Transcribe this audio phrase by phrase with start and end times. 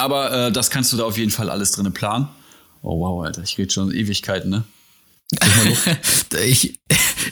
[0.00, 2.28] Aber äh, das kannst du da auf jeden Fall alles drin planen.
[2.82, 4.64] Oh wow, Alter, ich rede schon Ewigkeiten, ne?
[6.44, 6.80] ich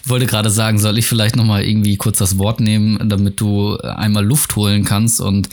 [0.05, 3.77] wollte gerade sagen, soll ich vielleicht noch mal irgendwie kurz das Wort nehmen, damit du
[3.79, 5.49] einmal Luft holen kannst und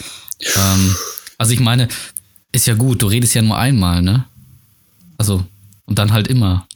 [0.55, 0.96] ähm,
[1.39, 1.88] also ich meine,
[2.51, 4.26] ist ja gut, du redest ja nur einmal, ne?
[5.18, 5.44] Also
[5.86, 6.68] und dann halt immer.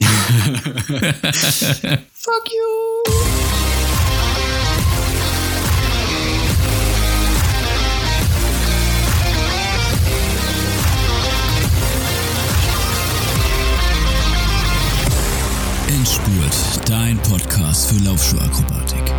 [2.14, 3.59] Fuck you.
[16.00, 19.12] Endspurt, dein Podcast für Laufschuhakrobatik.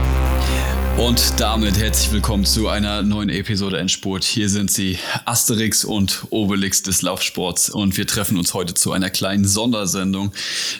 [0.98, 4.23] Und damit herzlich willkommen zu einer neuen Episode Endspurt.
[4.23, 7.70] Hier sind sie, Asterix und Obelix des Laufsports.
[7.70, 10.31] Und wir treffen uns heute zu einer kleinen Sondersendung,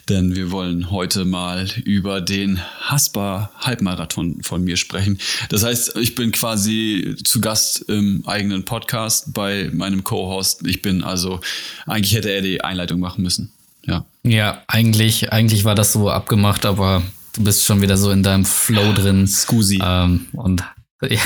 [0.10, 5.20] denn wir wollen heute mal über den Haspa Halbmarathon von mir sprechen.
[5.50, 10.66] Das heißt, ich bin quasi zu Gast im eigenen Podcast bei meinem Co-Host.
[10.66, 11.42] Ich bin also,
[11.86, 13.52] eigentlich hätte er die Einleitung machen müssen.
[13.86, 14.06] Ja.
[14.24, 17.02] Ja, eigentlich, eigentlich war das so abgemacht, aber
[17.34, 19.28] du bist schon wieder so in deinem Flow drin.
[19.28, 19.80] Scusi.
[19.84, 20.64] Ähm, und
[21.02, 21.22] ja,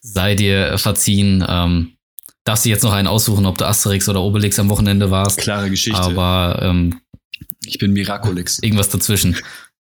[0.00, 1.44] sei dir verziehen.
[1.46, 1.92] Ähm,
[2.44, 5.38] darfst du jetzt noch einen aussuchen, ob du Asterix oder Obelix am Wochenende warst.
[5.38, 6.00] Klare Geschichte.
[6.00, 7.00] Aber ähm,
[7.64, 8.58] ich bin Miraculix.
[8.60, 9.36] Irgendwas dazwischen.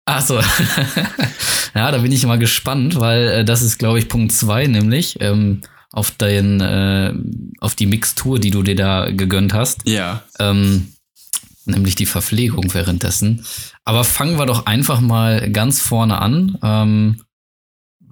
[0.04, 0.40] Ach so.
[1.74, 5.16] ja, da bin ich mal gespannt, weil äh, das ist, glaube ich, Punkt zwei, nämlich
[5.20, 7.12] ähm, auf dein, äh,
[7.60, 9.88] auf die Mixtur, die du dir da gegönnt hast.
[9.88, 10.22] Ja.
[10.38, 10.92] Ähm,
[11.64, 13.44] nämlich die Verpflegung währenddessen.
[13.84, 16.58] Aber fangen wir doch einfach mal ganz vorne an.
[16.62, 17.22] Ähm,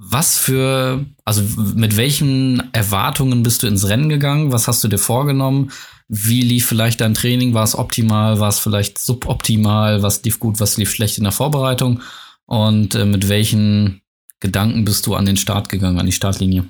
[0.00, 1.42] was für, also
[1.74, 4.52] mit welchen Erwartungen bist du ins Rennen gegangen?
[4.52, 5.72] Was hast du dir vorgenommen?
[6.08, 7.52] Wie lief vielleicht dein Training?
[7.52, 8.38] War es optimal?
[8.38, 10.02] War es vielleicht suboptimal?
[10.02, 10.60] Was lief gut?
[10.60, 12.00] Was lief schlecht in der Vorbereitung?
[12.46, 14.00] Und äh, mit welchen
[14.40, 16.64] Gedanken bist du an den Start gegangen, an die Startlinie?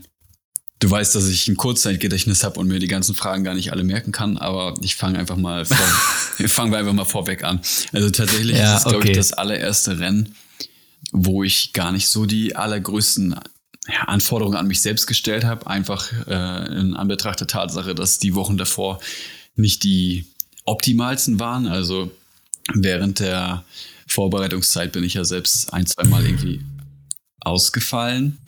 [0.80, 3.82] Du weißt, dass ich ein Kurzzeitgedächtnis habe und mir die ganzen Fragen gar nicht alle
[3.82, 5.76] merken kann, aber ich fange einfach mal vor,
[6.48, 7.60] fangen wir einfach mal vorweg an.
[7.92, 9.10] Also tatsächlich ja, ist es, glaube okay.
[9.10, 10.36] ich, das allererste Rennen,
[11.10, 13.34] wo ich gar nicht so die allergrößten
[13.88, 15.66] ja, Anforderungen an mich selbst gestellt habe.
[15.66, 19.00] Einfach äh, in Anbetracht der Tatsache, dass die Wochen davor
[19.56, 20.26] nicht die
[20.64, 21.66] optimalsten waren.
[21.66, 22.12] Also
[22.72, 23.64] während der
[24.06, 26.60] Vorbereitungszeit bin ich ja selbst ein, zwei Mal irgendwie
[27.40, 28.38] ausgefallen.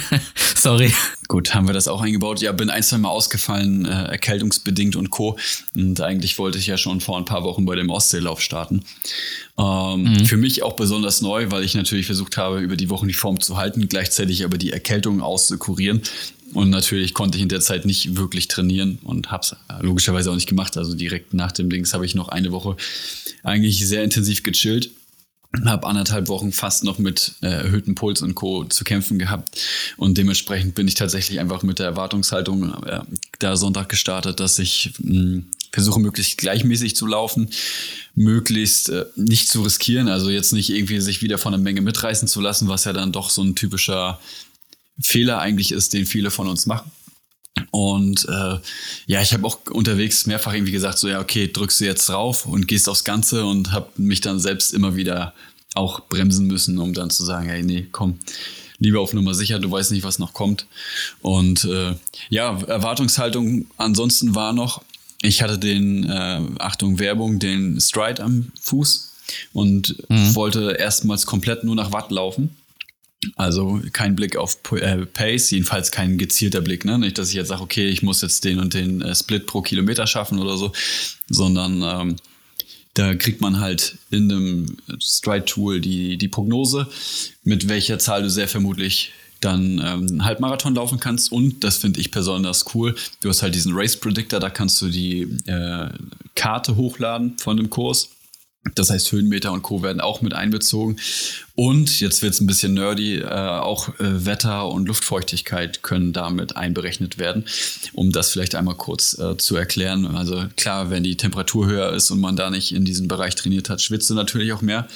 [0.56, 0.92] Sorry.
[1.28, 2.40] Gut, haben wir das auch eingebaut.
[2.40, 5.38] Ja, bin ein, zwei Mal ausgefallen, äh, erkältungsbedingt und Co.
[5.74, 8.82] Und eigentlich wollte ich ja schon vor ein paar Wochen bei dem Ostseelauf starten.
[9.58, 10.26] Ähm, mhm.
[10.26, 13.40] Für mich auch besonders neu, weil ich natürlich versucht habe, über die Wochen die Form
[13.40, 16.02] zu halten, gleichzeitig aber die Erkältung auszukurieren.
[16.52, 20.34] Und natürlich konnte ich in der Zeit nicht wirklich trainieren und habe es logischerweise auch
[20.34, 20.76] nicht gemacht.
[20.76, 22.76] Also direkt nach dem Dings habe ich noch eine Woche
[23.42, 24.90] eigentlich sehr intensiv gechillt
[25.64, 28.64] habe anderthalb Wochen fast noch mit äh, erhöhtem Puls und Co.
[28.64, 29.60] zu kämpfen gehabt.
[29.96, 33.00] Und dementsprechend bin ich tatsächlich einfach mit der Erwartungshaltung äh,
[33.38, 37.48] da Sonntag gestartet, dass ich mh, hm, versuche, möglichst gleichmäßig zu laufen,
[38.14, 42.28] möglichst äh, nicht zu riskieren, also jetzt nicht irgendwie sich wieder von einer Menge mitreißen
[42.28, 44.20] zu lassen, was ja dann doch so ein typischer
[45.00, 46.90] Fehler eigentlich ist, den viele von uns machen.
[47.70, 48.58] Und äh,
[49.06, 52.46] ja, ich habe auch unterwegs mehrfach irgendwie gesagt, so ja, okay, drückst du jetzt drauf
[52.46, 55.34] und gehst aufs Ganze und habe mich dann selbst immer wieder
[55.74, 58.18] auch bremsen müssen, um dann zu sagen, hey, nee, komm,
[58.78, 60.66] lieber auf Nummer sicher, du weißt nicht, was noch kommt.
[61.20, 61.94] Und äh,
[62.28, 64.82] ja, Erwartungshaltung ansonsten war noch,
[65.22, 69.12] ich hatte den, äh, Achtung, Werbung, den Stride am Fuß
[69.52, 70.34] und mhm.
[70.34, 72.56] wollte erstmals komplett nur nach Watt laufen.
[73.36, 76.84] Also kein Blick auf äh, Pace, jedenfalls kein gezielter Blick.
[76.84, 76.98] Ne?
[76.98, 79.62] Nicht, dass ich jetzt sage, okay, ich muss jetzt den und den äh, Split pro
[79.62, 80.72] Kilometer schaffen oder so,
[81.28, 82.16] sondern ähm,
[82.94, 86.88] da kriegt man halt in einem Stride-Tool die, die Prognose,
[87.44, 91.32] mit welcher Zahl du sehr vermutlich dann ähm, Halbmarathon laufen kannst.
[91.32, 92.94] Und das finde ich besonders cool.
[93.20, 95.88] Du hast halt diesen Race Predictor, da kannst du die äh,
[96.34, 98.10] Karte hochladen von dem Kurs
[98.74, 99.82] das heißt, Höhenmeter und Co.
[99.82, 100.96] werden auch mit einbezogen.
[101.54, 106.56] Und jetzt wird es ein bisschen nerdy, äh, auch äh, Wetter und Luftfeuchtigkeit können damit
[106.56, 107.44] einberechnet werden.
[107.92, 110.06] Um das vielleicht einmal kurz äh, zu erklären.
[110.06, 113.68] Also klar, wenn die Temperatur höher ist und man da nicht in diesem Bereich trainiert
[113.68, 114.88] hat, schwitzt du natürlich auch mehr.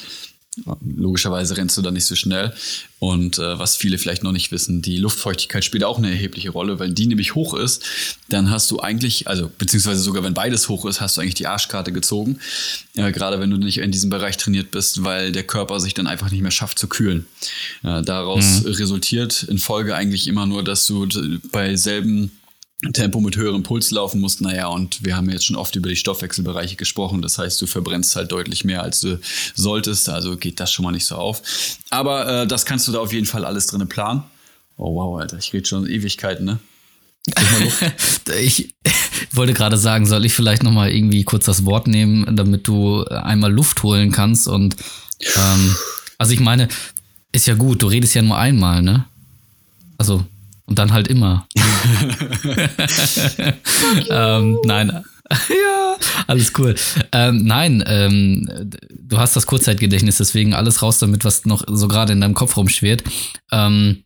[0.97, 2.55] Logischerweise rennst du dann nicht so schnell.
[2.99, 6.79] Und äh, was viele vielleicht noch nicht wissen, die Luftfeuchtigkeit spielt auch eine erhebliche Rolle.
[6.79, 7.85] Wenn die nämlich hoch ist,
[8.31, 11.47] dann hast du eigentlich, also beziehungsweise sogar wenn beides hoch ist, hast du eigentlich die
[11.47, 12.39] Arschkarte gezogen.
[12.95, 16.07] Äh, gerade wenn du nicht in diesem Bereich trainiert bist, weil der Körper sich dann
[16.07, 17.27] einfach nicht mehr schafft zu kühlen.
[17.83, 18.73] Äh, daraus mhm.
[18.73, 21.07] resultiert in Folge eigentlich immer nur, dass du
[21.53, 22.31] bei selben
[22.93, 24.41] Tempo mit höherem Puls laufen musst.
[24.41, 27.23] Naja, und wir haben jetzt schon oft über die Stoffwechselbereiche gesprochen.
[27.23, 29.19] Das heißt, du verbrennst halt deutlich mehr, als du
[29.55, 30.09] solltest.
[30.09, 31.43] Also geht das schon mal nicht so auf.
[31.91, 34.25] Aber äh, das kannst du da auf jeden Fall alles drin planen.
[34.77, 36.59] Oh wow, Alter, ich rede schon Ewigkeiten, ne?
[38.41, 38.75] ich
[39.33, 43.05] wollte gerade sagen, soll ich vielleicht noch mal irgendwie kurz das Wort nehmen, damit du
[43.05, 44.77] einmal Luft holen kannst und
[45.35, 45.77] ähm,
[46.19, 46.69] also ich meine,
[47.33, 49.07] ist ja gut, du redest ja nur einmal, ne?
[49.99, 50.25] Also
[50.67, 51.49] und dann halt immer.
[54.11, 55.97] ähm, nein, ja,
[56.27, 56.75] alles cool.
[57.13, 62.13] Ähm, nein, ähm, du hast das Kurzzeitgedächtnis, deswegen alles raus damit, was noch so gerade
[62.13, 63.03] in deinem Kopf rumschwirrt.
[63.51, 64.05] Ähm,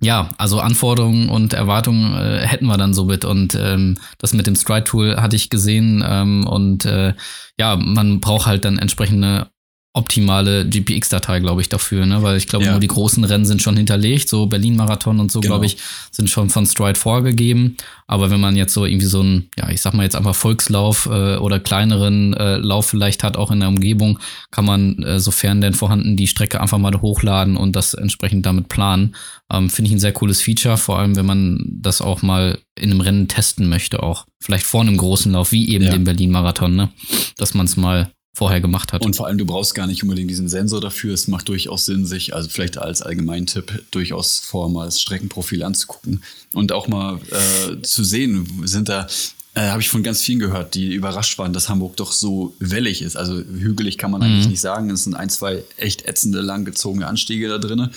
[0.00, 3.24] ja, also Anforderungen und Erwartungen äh, hätten wir dann somit.
[3.24, 6.04] Und ähm, das mit dem Stride-Tool hatte ich gesehen.
[6.06, 7.14] Ähm, und äh,
[7.58, 9.51] ja, man braucht halt dann entsprechende
[9.94, 12.22] optimale GPX-Datei, glaube ich, dafür, ne?
[12.22, 12.70] Weil ich glaube, ja.
[12.70, 15.54] nur die großen Rennen sind schon hinterlegt, so Berlin-Marathon und so, genau.
[15.54, 15.76] glaube ich,
[16.10, 17.76] sind schon von Stride vorgegeben.
[18.06, 21.06] Aber wenn man jetzt so irgendwie so ein, ja, ich sag mal jetzt einfach Volkslauf
[21.06, 24.18] äh, oder kleineren äh, Lauf vielleicht hat, auch in der Umgebung,
[24.50, 28.68] kann man, äh, sofern denn vorhanden, die Strecke einfach mal hochladen und das entsprechend damit
[28.68, 29.14] planen.
[29.52, 32.90] Ähm, Finde ich ein sehr cooles Feature, vor allem wenn man das auch mal in
[32.90, 35.90] einem Rennen testen möchte, auch vielleicht vor einem großen Lauf, wie eben ja.
[35.90, 36.90] dem Berlin-Marathon, ne?
[37.36, 39.04] Dass man es mal vorher gemacht hat.
[39.04, 41.12] Und vor allem, du brauchst gar nicht unbedingt diesen Sensor dafür.
[41.12, 46.22] Es macht durchaus Sinn, sich, also vielleicht als Allgemeintipp, durchaus vorher mal das Streckenprofil anzugucken
[46.54, 49.06] und auch mal äh, zu sehen, sind da
[49.54, 53.02] äh, habe ich von ganz vielen gehört, die überrascht waren, dass Hamburg doch so wellig
[53.02, 53.16] ist.
[53.16, 54.26] Also hügelig kann man mhm.
[54.26, 54.88] eigentlich nicht sagen.
[54.88, 57.90] Es sind ein, zwei echt ätzende, langgezogene Anstiege da drin.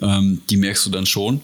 [0.00, 1.42] Ähm, die merkst du dann schon.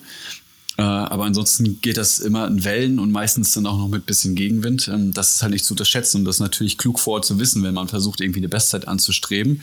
[0.80, 4.34] Äh, aber ansonsten geht das immer in Wellen und meistens dann auch noch mit bisschen
[4.34, 4.88] Gegenwind.
[4.88, 7.62] Ähm, das ist halt nicht zu unterschätzen und das ist natürlich klug vorher zu wissen,
[7.62, 9.60] wenn man versucht, irgendwie eine Bestzeit anzustreben,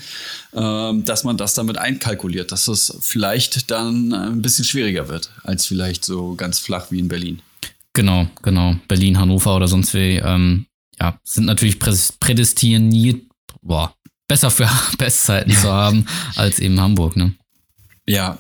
[0.54, 5.66] ähm, dass man das damit einkalkuliert, dass es vielleicht dann ein bisschen schwieriger wird, als
[5.66, 7.42] vielleicht so ganz flach wie in Berlin.
[7.94, 8.76] Genau, genau.
[8.88, 10.68] Berlin, Hannover oder sonst wie, ähm,
[11.00, 13.24] ja, sind natürlich prädestiniert,
[13.64, 13.92] boah,
[14.28, 14.70] besser für
[15.00, 16.06] Bestzeiten zu haben
[16.36, 17.34] als eben Hamburg, ne?
[18.06, 18.38] Ja,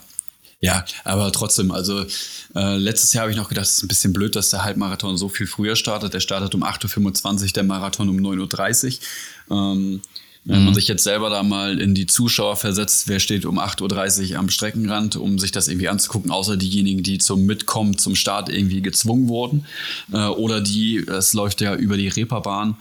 [0.59, 2.06] ja, aber trotzdem, also
[2.56, 5.18] äh, letztes Jahr habe ich noch gedacht, es ist ein bisschen blöd, dass der Halbmarathon
[5.18, 6.13] so viel früher startet.
[6.13, 9.00] Der startet um 8.25 Uhr, der Marathon um 9.30
[9.50, 9.57] Uhr.
[9.57, 10.01] Ähm,
[10.48, 10.75] wenn man mhm.
[10.75, 14.50] sich jetzt selber da mal in die Zuschauer versetzt, wer steht um 8.30 Uhr am
[14.50, 19.27] Streckenrand, um sich das irgendwie anzugucken, außer diejenigen, die zum Mitkommen, zum Start irgendwie gezwungen
[19.27, 19.65] wurden.
[20.13, 22.77] Äh, oder die, es läuft ja über die Reeperbahn,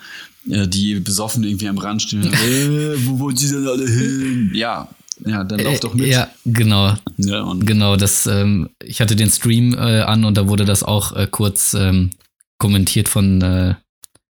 [0.48, 2.22] äh, die besoffen irgendwie am Rand stehen.
[2.32, 4.52] äh, wo wollen sie denn alle hin?
[4.54, 4.88] Ja,
[5.24, 6.08] ja, dann lauf doch mit.
[6.08, 6.94] Ja, genau.
[7.16, 10.82] Ja, und genau, das, ähm, ich hatte den Stream äh, an und da wurde das
[10.82, 12.10] auch äh, kurz ähm,
[12.58, 13.74] kommentiert von äh,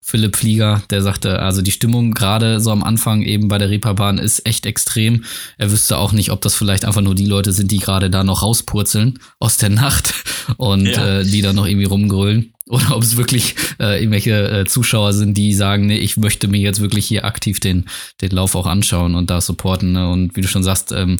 [0.05, 4.17] Philipp Flieger, der sagte, also die Stimmung gerade so am Anfang eben bei der Reeperbahn
[4.17, 5.23] ist echt extrem.
[5.57, 8.25] Er wüsste auch nicht, ob das vielleicht einfach nur die Leute sind, die gerade da
[8.25, 10.13] noch rauspurzeln aus der Nacht
[10.57, 11.19] und ja.
[11.19, 12.53] äh, die da noch irgendwie rumgrölen.
[12.67, 16.59] Oder ob es wirklich äh, irgendwelche äh, Zuschauer sind, die sagen, nee, ich möchte mir
[16.59, 17.85] jetzt wirklich hier aktiv den,
[18.21, 19.94] den Lauf auch anschauen und da supporten.
[19.94, 20.09] Ne?
[20.09, 21.17] Und wie du schon sagst, ähm,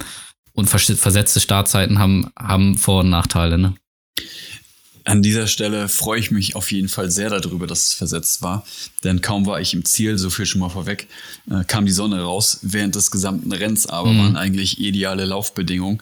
[0.54, 3.58] und versetzte Startzeiten haben, haben Vor- und Nachteile.
[3.58, 3.76] Ne?
[5.06, 8.66] An dieser Stelle freue ich mich auf jeden Fall sehr darüber, dass es versetzt war,
[9.04, 11.08] denn kaum war ich im Ziel, so viel schon mal vorweg,
[11.52, 14.20] äh, kam die Sonne raus während des gesamten Renns, aber mhm.
[14.20, 16.02] waren eigentlich ideale Laufbedingungen,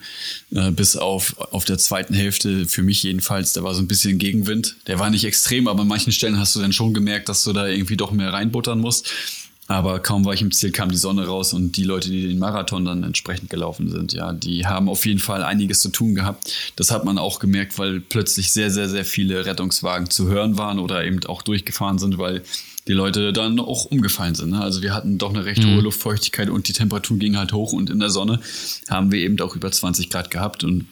[0.52, 4.18] äh, bis auf, auf der zweiten Hälfte, für mich jedenfalls, da war so ein bisschen
[4.18, 4.76] Gegenwind.
[4.86, 7.52] Der war nicht extrem, aber an manchen Stellen hast du dann schon gemerkt, dass du
[7.52, 9.10] da irgendwie doch mehr reinbuttern musst.
[9.72, 12.38] Aber kaum war ich im Ziel, kam die Sonne raus und die Leute, die den
[12.38, 16.52] Marathon dann entsprechend gelaufen sind, ja, die haben auf jeden Fall einiges zu tun gehabt.
[16.76, 20.78] Das hat man auch gemerkt, weil plötzlich sehr, sehr, sehr viele Rettungswagen zu hören waren
[20.78, 22.42] oder eben auch durchgefahren sind, weil
[22.86, 24.50] die Leute dann auch umgefallen sind.
[24.50, 24.60] Ne?
[24.60, 25.84] Also wir hatten doch eine recht hohe mhm.
[25.84, 28.40] Luftfeuchtigkeit und die Temperatur ging halt hoch und in der Sonne
[28.90, 30.86] haben wir eben auch über 20 Grad gehabt und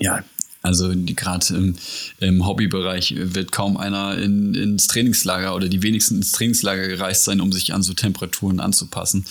[0.00, 0.22] ja,
[0.62, 1.74] also gerade im,
[2.20, 7.40] im, Hobbybereich wird kaum einer in, ins Trainingslager oder die wenigsten ins Trainingslager gereist sein,
[7.40, 9.24] um sich an so Temperaturen anzupassen.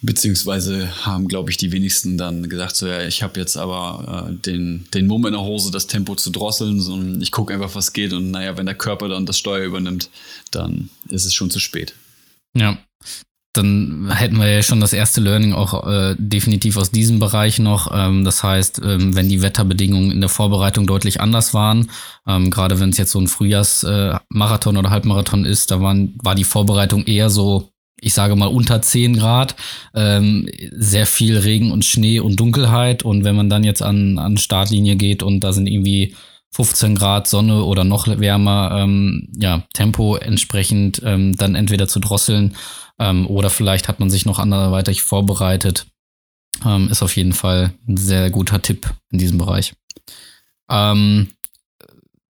[0.00, 4.34] Beziehungsweise haben, glaube ich, die wenigsten dann gesagt, so ja, ich habe jetzt aber äh,
[4.34, 7.92] den, den Mumm in der Hose, das Tempo zu drosseln, sondern ich gucke einfach, was
[7.92, 8.12] geht.
[8.12, 10.10] Und naja, wenn der Körper dann das Steuer übernimmt,
[10.50, 11.94] dann ist es schon zu spät.
[12.54, 12.78] Ja,
[13.56, 17.90] dann hätten wir ja schon das erste Learning auch äh, definitiv aus diesem Bereich noch.
[17.94, 21.90] Ähm, das heißt, ähm, wenn die Wetterbedingungen in der Vorbereitung deutlich anders waren,
[22.26, 26.34] ähm, gerade wenn es jetzt so ein Frühjahrsmarathon äh, oder Halbmarathon ist, da waren, war
[26.34, 27.70] die Vorbereitung eher so,
[28.00, 29.56] ich sage mal unter 10 Grad,
[29.94, 33.04] ähm, sehr viel Regen und Schnee und Dunkelheit.
[33.04, 36.14] Und wenn man dann jetzt an, an Startlinie geht und da sind irgendwie
[36.54, 42.54] 15 Grad Sonne oder noch wärmer, ähm, ja, Tempo entsprechend ähm, dann entweder zu drosseln
[43.00, 45.86] ähm, oder vielleicht hat man sich noch anderweitig vorbereitet.
[46.64, 49.74] Ähm, ist auf jeden Fall ein sehr guter Tipp in diesem Bereich.
[50.70, 51.28] Ähm,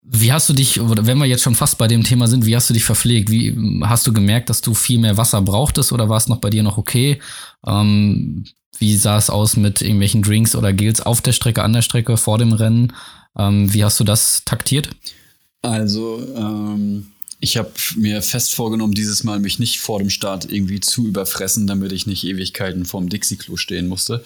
[0.02, 2.70] wie hast du dich, wenn wir jetzt schon fast bei dem Thema sind, wie hast
[2.70, 3.30] du dich verpflegt?
[3.30, 3.54] Wie
[3.84, 6.64] hast du gemerkt, dass du viel mehr Wasser brauchtest oder war es noch bei dir
[6.64, 7.20] noch okay?
[7.68, 8.46] Ähm,
[8.80, 12.16] wie sah es aus mit irgendwelchen Drinks oder Gels auf der Strecke, an der Strecke,
[12.16, 12.94] vor dem Rennen?
[13.38, 14.90] Ähm, wie hast du das taktiert?
[15.62, 17.08] Also, ähm,
[17.40, 21.68] ich habe mir fest vorgenommen, dieses Mal mich nicht vor dem Start irgendwie zu überfressen,
[21.68, 24.24] damit ich nicht Ewigkeiten vorm Dixie-Klo stehen musste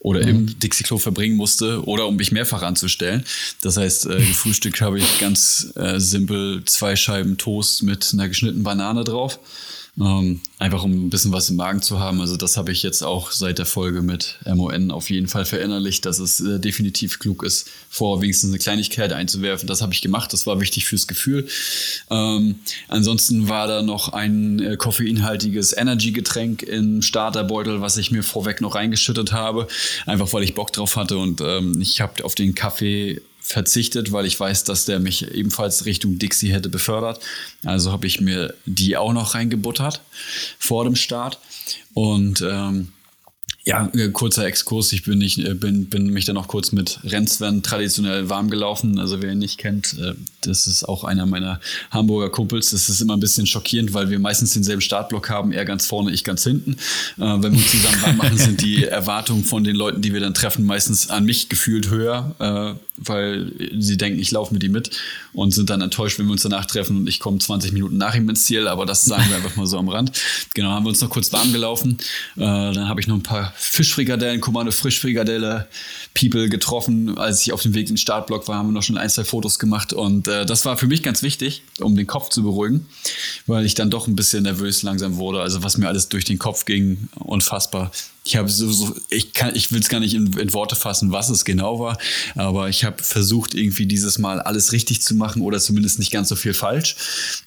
[0.00, 0.28] oder mhm.
[0.28, 3.24] im Dixie-Klo verbringen musste oder um mich mehrfach anzustellen.
[3.60, 8.64] Das heißt, äh, gefrühstückt habe ich ganz äh, simpel zwei Scheiben Toast mit einer geschnittenen
[8.64, 9.38] Banane drauf
[9.98, 12.20] ähm, einfach um ein bisschen was im Magen zu haben.
[12.20, 16.04] Also das habe ich jetzt auch seit der Folge mit MON auf jeden Fall verinnerlicht,
[16.04, 19.66] dass es äh, definitiv klug ist, vor wenigstens eine Kleinigkeit einzuwerfen.
[19.66, 21.48] Das habe ich gemacht, das war wichtig fürs Gefühl.
[22.10, 22.56] Ähm,
[22.88, 28.74] ansonsten war da noch ein äh, koffeinhaltiges Energy-Getränk im Starterbeutel, was ich mir vorweg noch
[28.74, 29.66] reingeschüttet habe,
[30.04, 34.26] einfach weil ich Bock drauf hatte und ähm, ich habe auf den Kaffee verzichtet, weil
[34.26, 37.20] ich weiß, dass der mich ebenfalls Richtung Dixie hätte befördert.
[37.64, 40.00] Also habe ich mir die auch noch reingebuttert
[40.58, 41.38] vor dem Start.
[41.94, 42.88] Und ähm,
[43.66, 44.92] ja, äh, kurzer Exkurs.
[44.92, 48.98] Ich bin, nicht, äh, bin, bin mich dann noch kurz mit Renzwen traditionell warm gelaufen.
[48.98, 51.60] Also wer ihn nicht kennt, äh, das ist auch einer meiner
[51.90, 52.70] Hamburger Kumpels.
[52.70, 55.52] Das ist immer ein bisschen schockierend, weil wir meistens denselben Startblock haben.
[55.52, 56.76] Er ganz vorne, ich ganz hinten.
[57.16, 60.34] Wenn wir uns zusammen warm machen, sind die Erwartungen von den Leuten, die wir dann
[60.34, 64.90] treffen, meistens an mich gefühlt höher, weil sie denken, ich laufe mit ihm mit
[65.32, 68.14] und sind dann enttäuscht, wenn wir uns danach treffen und ich komme 20 Minuten nach
[68.14, 68.68] ihm ins Ziel.
[68.68, 70.12] Aber das sagen wir einfach mal so am Rand.
[70.54, 71.98] Genau, haben wir uns noch kurz warm gelaufen.
[72.36, 75.68] Dann habe ich noch ein paar Fischfrikadellen, Kommando Frischfrikadelle
[76.14, 77.18] People getroffen.
[77.18, 79.24] Als ich auf dem Weg in den Startblock war, haben wir noch schon ein, zwei
[79.24, 79.92] Fotos gemacht.
[79.92, 82.86] Und äh, das war für mich ganz wichtig, um den Kopf zu beruhigen,
[83.46, 85.40] weil ich dann doch ein bisschen nervös langsam wurde.
[85.40, 87.90] Also was mir alles durch den Kopf ging, unfassbar.
[88.26, 91.12] Ich habe so, so, ich kann, ich will es gar nicht in, in, Worte fassen,
[91.12, 91.96] was es genau war,
[92.34, 96.28] aber ich habe versucht, irgendwie dieses Mal alles richtig zu machen oder zumindest nicht ganz
[96.28, 96.96] so viel falsch.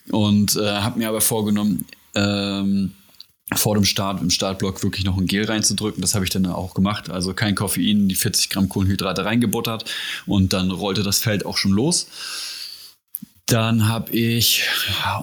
[0.10, 2.94] Und äh, habe mir aber vorgenommen, ähm,
[3.56, 6.02] vor dem Start im Startblock wirklich noch ein Gel reinzudrücken.
[6.02, 7.10] Das habe ich dann auch gemacht.
[7.10, 9.86] Also kein Koffein, die 40 Gramm Kohlenhydrate reingebuttert
[10.28, 12.08] und dann rollte das Feld auch schon los.
[13.50, 14.64] Dann habe ich,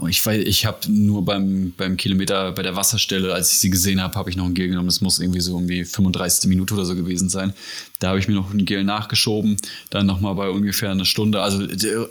[0.08, 4.02] ich weiß, ich habe nur beim, beim Kilometer bei der Wasserstelle, als ich sie gesehen
[4.02, 4.88] habe, habe ich noch ein Gel genommen.
[4.88, 6.48] Das muss irgendwie so irgendwie 35.
[6.48, 7.54] Minute oder so gewesen sein.
[8.00, 9.56] Da habe ich mir noch ein Gel nachgeschoben.
[9.90, 11.64] Dann nochmal bei ungefähr einer Stunde, also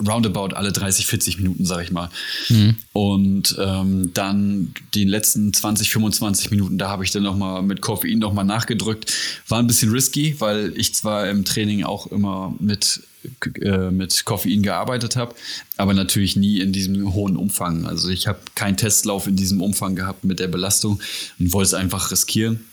[0.07, 2.09] roundabout alle 30, 40 Minuten, sage ich mal.
[2.47, 2.77] Mhm.
[2.93, 8.19] Und ähm, dann die letzten 20, 25 Minuten, da habe ich dann nochmal mit Koffein
[8.19, 9.13] nochmal nachgedrückt.
[9.49, 13.01] War ein bisschen risky, weil ich zwar im Training auch immer mit
[13.61, 15.35] äh, mit Koffein gearbeitet habe,
[15.77, 17.85] aber natürlich nie in diesem hohen Umfang.
[17.85, 20.99] Also ich habe keinen Testlauf in diesem Umfang gehabt mit der Belastung
[21.39, 22.65] und wollte es einfach riskieren.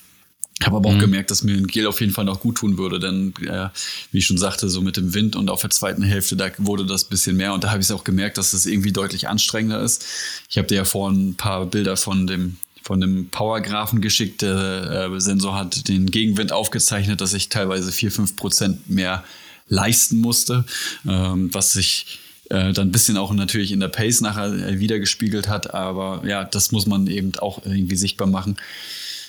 [0.63, 1.01] Habe aber auch mhm.
[1.01, 3.69] gemerkt, dass mir ein Gel auf jeden Fall noch gut tun würde, denn äh,
[4.13, 6.87] wie ich schon sagte, so mit dem Wind und auf der zweiten Hälfte, da wurde
[6.87, 9.81] das bisschen mehr und da habe ich es auch gemerkt, dass es irgendwie deutlich anstrengender
[9.81, 10.05] ist.
[10.49, 14.43] Ich habe dir ja vorhin ein paar Bilder von dem von dem Powergraphen geschickt.
[14.43, 19.25] Der äh, Sensor hat den Gegenwind aufgezeichnet, dass ich teilweise 4, 5 Prozent mehr
[19.69, 20.65] leisten musste,
[21.07, 22.19] ähm, was sich
[22.51, 25.75] äh, dann ein bisschen auch natürlich in der Pace nachher äh, wiedergespiegelt hat.
[25.75, 28.57] Aber ja, das muss man eben auch irgendwie sichtbar machen.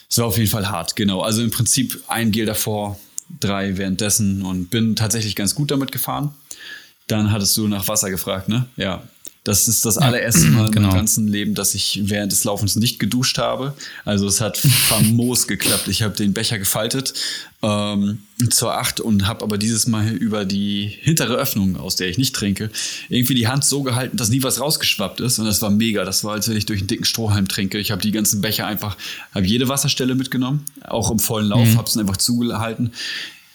[0.10, 1.22] Es war auf jeden Fall hart, genau.
[1.22, 3.00] Also im Prinzip ein Gel davor,
[3.40, 6.34] drei währenddessen und bin tatsächlich ganz gut damit gefahren.
[7.08, 8.68] Dann hattest du nach Wasser gefragt, ne?
[8.78, 9.04] Ja,
[9.44, 10.90] das ist das allererste Mal genau.
[10.90, 13.74] im ganzen Leben, dass ich während des Laufens nicht geduscht habe.
[14.06, 15.90] Also es hat famos geklappt.
[15.90, 17.14] Ich habe den Becher gefaltet
[17.62, 18.20] ähm,
[18.50, 22.34] zur Acht und habe aber dieses Mal über die hintere Öffnung, aus der ich nicht
[22.34, 22.70] trinke,
[23.10, 25.40] irgendwie die Hand so gehalten, dass nie was rausgeschwappt ist.
[25.40, 26.06] Und das war mega.
[26.06, 27.80] Das war, als wenn ich durch einen dicken Strohhalm trinke.
[27.80, 28.96] Ich habe die ganzen Becher einfach,
[29.36, 31.78] habe jede Wasserstelle mitgenommen, auch im vollen Lauf, mhm.
[31.78, 32.94] habe es einfach zugehalten.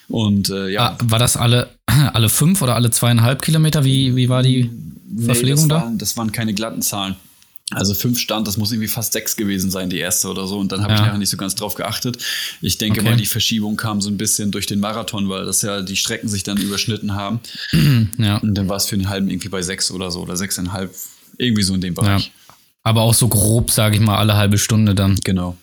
[0.07, 0.91] Und äh, ja.
[0.91, 3.83] Ah, war das alle, alle fünf oder alle zweieinhalb Kilometer?
[3.85, 4.69] Wie, wie war die?
[5.17, 5.85] Verpflegung nee, das da?
[5.85, 7.15] Waren, das waren keine glatten Zahlen.
[7.71, 10.57] Also fünf stand, das muss irgendwie fast sechs gewesen sein, die erste oder so.
[10.57, 10.99] Und dann habe ja.
[10.99, 12.17] ich nachher nicht so ganz drauf geachtet.
[12.61, 13.09] Ich denke okay.
[13.11, 16.29] mal, die Verschiebung kam so ein bisschen durch den Marathon, weil das ja die Strecken
[16.29, 17.39] sich dann überschnitten haben.
[18.17, 18.37] Ja.
[18.37, 20.93] Und dann war es für den halben irgendwie bei sechs oder so oder sechseinhalb,
[21.37, 22.25] irgendwie so in dem Bereich.
[22.25, 22.55] Ja.
[22.83, 25.15] Aber auch so grob, sage ich mal, alle halbe Stunde dann.
[25.23, 25.55] Genau.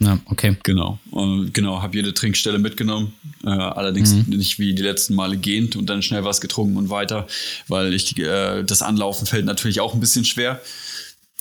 [0.00, 0.56] Ja, okay.
[0.62, 0.98] Genau.
[1.10, 3.14] Und genau, habe jede Trinkstelle mitgenommen.
[3.44, 4.36] Äh, allerdings mhm.
[4.36, 7.26] nicht wie die letzten Male gehend und dann schnell was getrunken und weiter,
[7.68, 10.60] weil ich äh, das Anlaufen fällt natürlich auch ein bisschen schwer.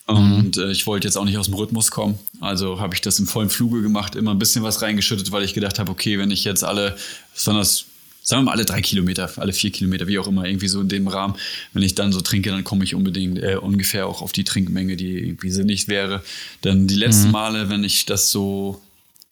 [0.06, 0.64] Und mhm.
[0.64, 2.20] äh, ich wollte jetzt auch nicht aus dem Rhythmus kommen.
[2.42, 5.54] Also habe ich das im vollen Fluge gemacht, immer ein bisschen was reingeschüttet, weil ich
[5.54, 6.98] gedacht habe, okay, wenn ich jetzt alle,
[7.34, 7.86] besonders
[8.24, 10.88] sagen wir mal alle drei Kilometer, alle vier Kilometer, wie auch immer, irgendwie so in
[10.88, 11.36] dem Rahmen.
[11.74, 14.96] Wenn ich dann so trinke, dann komme ich unbedingt äh, ungefähr auch auf die Trinkmenge,
[14.96, 16.24] die irgendwie sinnig wäre.
[16.62, 17.34] Dann die letzten mhm.
[17.34, 18.82] Male, wenn ich das so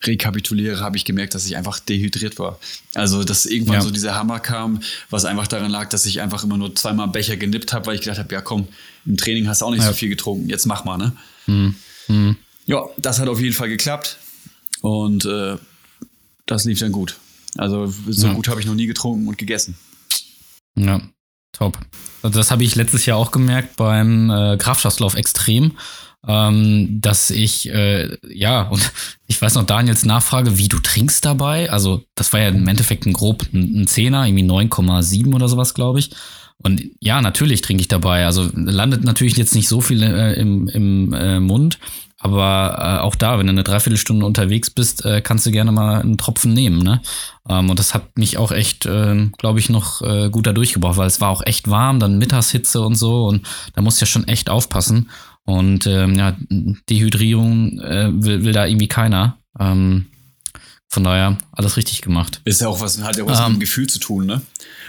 [0.04, 2.58] rekapituliere, habe ich gemerkt, dass ich einfach dehydriert war.
[2.94, 3.80] Also, dass irgendwann ja.
[3.82, 4.80] so dieser Hammer kam,
[5.10, 8.02] was einfach daran lag, dass ich einfach immer nur zweimal Becher genippt habe, weil ich
[8.02, 8.68] gedacht habe, ja komm,
[9.06, 9.88] im Training hast du auch nicht ja.
[9.88, 11.12] so viel getrunken, jetzt mach mal, ne?
[11.46, 11.74] Mhm.
[12.08, 12.36] Mhm.
[12.66, 14.18] Ja, das hat auf jeden Fall geklappt
[14.80, 15.56] und äh,
[16.46, 17.16] das lief dann gut.
[17.56, 18.32] Also so ja.
[18.32, 19.76] gut habe ich noch nie getrunken und gegessen.
[20.76, 21.00] Ja.
[21.52, 21.78] Top.
[22.22, 25.72] Also das habe ich letztes Jahr auch gemerkt beim äh, Grafschaftslauf Extrem,
[26.26, 28.90] ähm, dass ich, äh, ja, und
[29.26, 31.70] ich weiß noch Daniels Nachfrage, wie du trinkst dabei.
[31.70, 35.74] Also das war ja im Endeffekt ein grob ein, ein Zehner, irgendwie 9,7 oder sowas,
[35.74, 36.10] glaube ich.
[36.62, 38.26] Und ja, natürlich trinke ich dabei.
[38.26, 41.78] Also landet natürlich jetzt nicht so viel äh, im, im äh, Mund,
[42.22, 46.00] aber äh, auch da, wenn du eine Dreiviertelstunde unterwegs bist, äh, kannst du gerne mal
[46.00, 46.78] einen Tropfen nehmen.
[46.78, 47.00] Ne?
[47.48, 50.96] Ähm, und das hat mich auch echt, äh, glaube ich, noch äh, gut da durchgebracht,
[50.96, 53.26] weil es war auch echt warm, dann Mittagshitze und so.
[53.26, 55.10] Und da musst du ja schon echt aufpassen.
[55.44, 56.36] Und ähm, ja,
[56.88, 59.38] Dehydrierung äh, will, will da irgendwie keiner.
[59.58, 60.06] Ähm,
[60.92, 62.42] von daher alles richtig gemacht.
[62.44, 64.42] Ist ja auch was, hat ja was um, mit dem ähm, Gefühl zu tun, ne?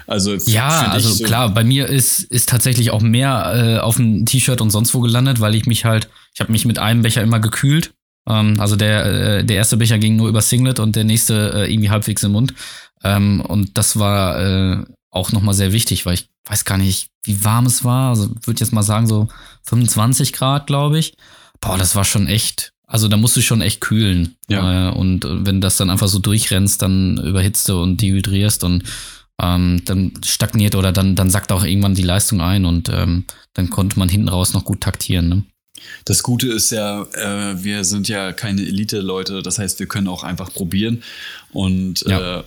[0.06, 4.26] Also ja, also so klar, bei mir ist, ist tatsächlich auch mehr äh, auf dem
[4.26, 7.22] T-Shirt und sonst wo gelandet, weil ich mich halt, ich habe mich mit einem Becher
[7.22, 7.94] immer gekühlt.
[8.28, 11.72] Ähm, also der, äh, der erste Becher ging nur über Singlet und der nächste äh,
[11.72, 12.54] irgendwie halbwegs im Mund.
[13.02, 17.46] Ähm, und das war äh, auch nochmal sehr wichtig, weil ich weiß gar nicht, wie
[17.46, 18.10] warm es war.
[18.10, 19.30] Also würde jetzt mal sagen, so
[19.64, 21.16] 25 Grad, glaube ich.
[21.62, 24.36] Boah, das war schon echt, also da musst du schon echt kühlen.
[24.48, 24.90] Ja.
[24.90, 28.84] Äh, und wenn das dann einfach so durchrennst, dann überhitzt du und dehydrierst und
[29.42, 33.72] ähm, dann stagniert oder dann, dann sackt auch irgendwann die Leistung ein und ähm, dann
[33.72, 35.28] konnte man hinten raus noch gut taktieren.
[35.28, 35.44] Ne?
[36.06, 40.22] Das Gute ist ja, äh, wir sind ja keine Elite-Leute, das heißt, wir können auch
[40.22, 41.02] einfach probieren.
[41.52, 42.42] Und ja.
[42.42, 42.44] äh,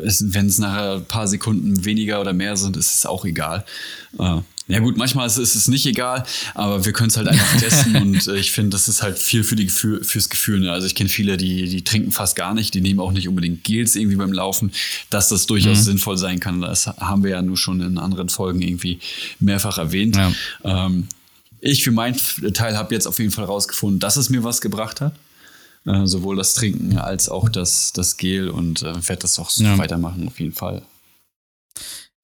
[0.00, 3.66] wenn es nachher ein paar Sekunden weniger oder mehr sind, ist es auch egal.
[4.18, 7.56] Äh, ja gut, manchmal ist, ist, es nicht egal, aber wir können es halt einfach
[7.58, 10.60] testen und äh, ich finde, das ist halt viel für die Gefühl, fürs Gefühl.
[10.60, 10.72] Ne?
[10.72, 13.62] Also ich kenne viele, die, die trinken fast gar nicht, die nehmen auch nicht unbedingt
[13.64, 14.72] Gels irgendwie beim Laufen,
[15.10, 15.82] dass das durchaus mhm.
[15.82, 16.62] sinnvoll sein kann.
[16.62, 19.00] Das haben wir ja nur schon in anderen Folgen irgendwie
[19.38, 20.16] mehrfach erwähnt.
[20.16, 20.32] Ja.
[20.64, 21.08] Ähm,
[21.60, 22.16] ich für meinen
[22.54, 25.14] Teil habe jetzt auf jeden Fall rausgefunden, dass es mir was gebracht hat.
[25.86, 29.64] Äh, sowohl das Trinken als auch das, das Gel und äh, werde das auch so
[29.64, 29.76] ja.
[29.76, 30.82] weitermachen, auf jeden Fall.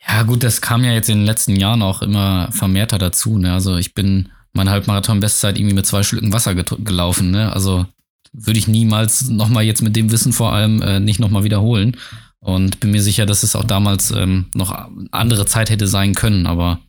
[0.07, 3.39] Ja, gut, das kam ja jetzt in den letzten Jahren auch immer vermehrter dazu.
[3.39, 3.53] Ne?
[3.53, 7.31] Also ich bin meine Halbmarathon-Bestzeit irgendwie mit zwei Schlücken Wasser gelaufen.
[7.31, 7.53] Ne?
[7.53, 7.87] Also
[8.33, 11.97] würde ich niemals nochmal jetzt mit dem Wissen vor allem äh, nicht nochmal wiederholen.
[12.43, 16.47] Und bin mir sicher, dass es auch damals ähm, noch andere Zeit hätte sein können,
[16.47, 16.81] aber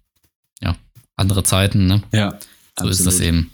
[0.61, 0.77] ja,
[1.17, 2.01] andere Zeiten, ne?
[2.13, 2.31] Ja.
[2.79, 2.93] So absolut.
[2.93, 3.51] ist das eben.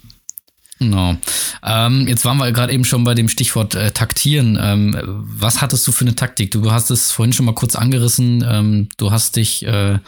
[0.79, 1.15] Genau.
[1.63, 4.57] Ähm, jetzt waren wir gerade eben schon bei dem Stichwort äh, Taktieren.
[4.61, 6.51] Ähm, was hattest du für eine Taktik?
[6.51, 8.45] Du hast es vorhin schon mal kurz angerissen.
[8.47, 9.99] Ähm, du hast dich äh,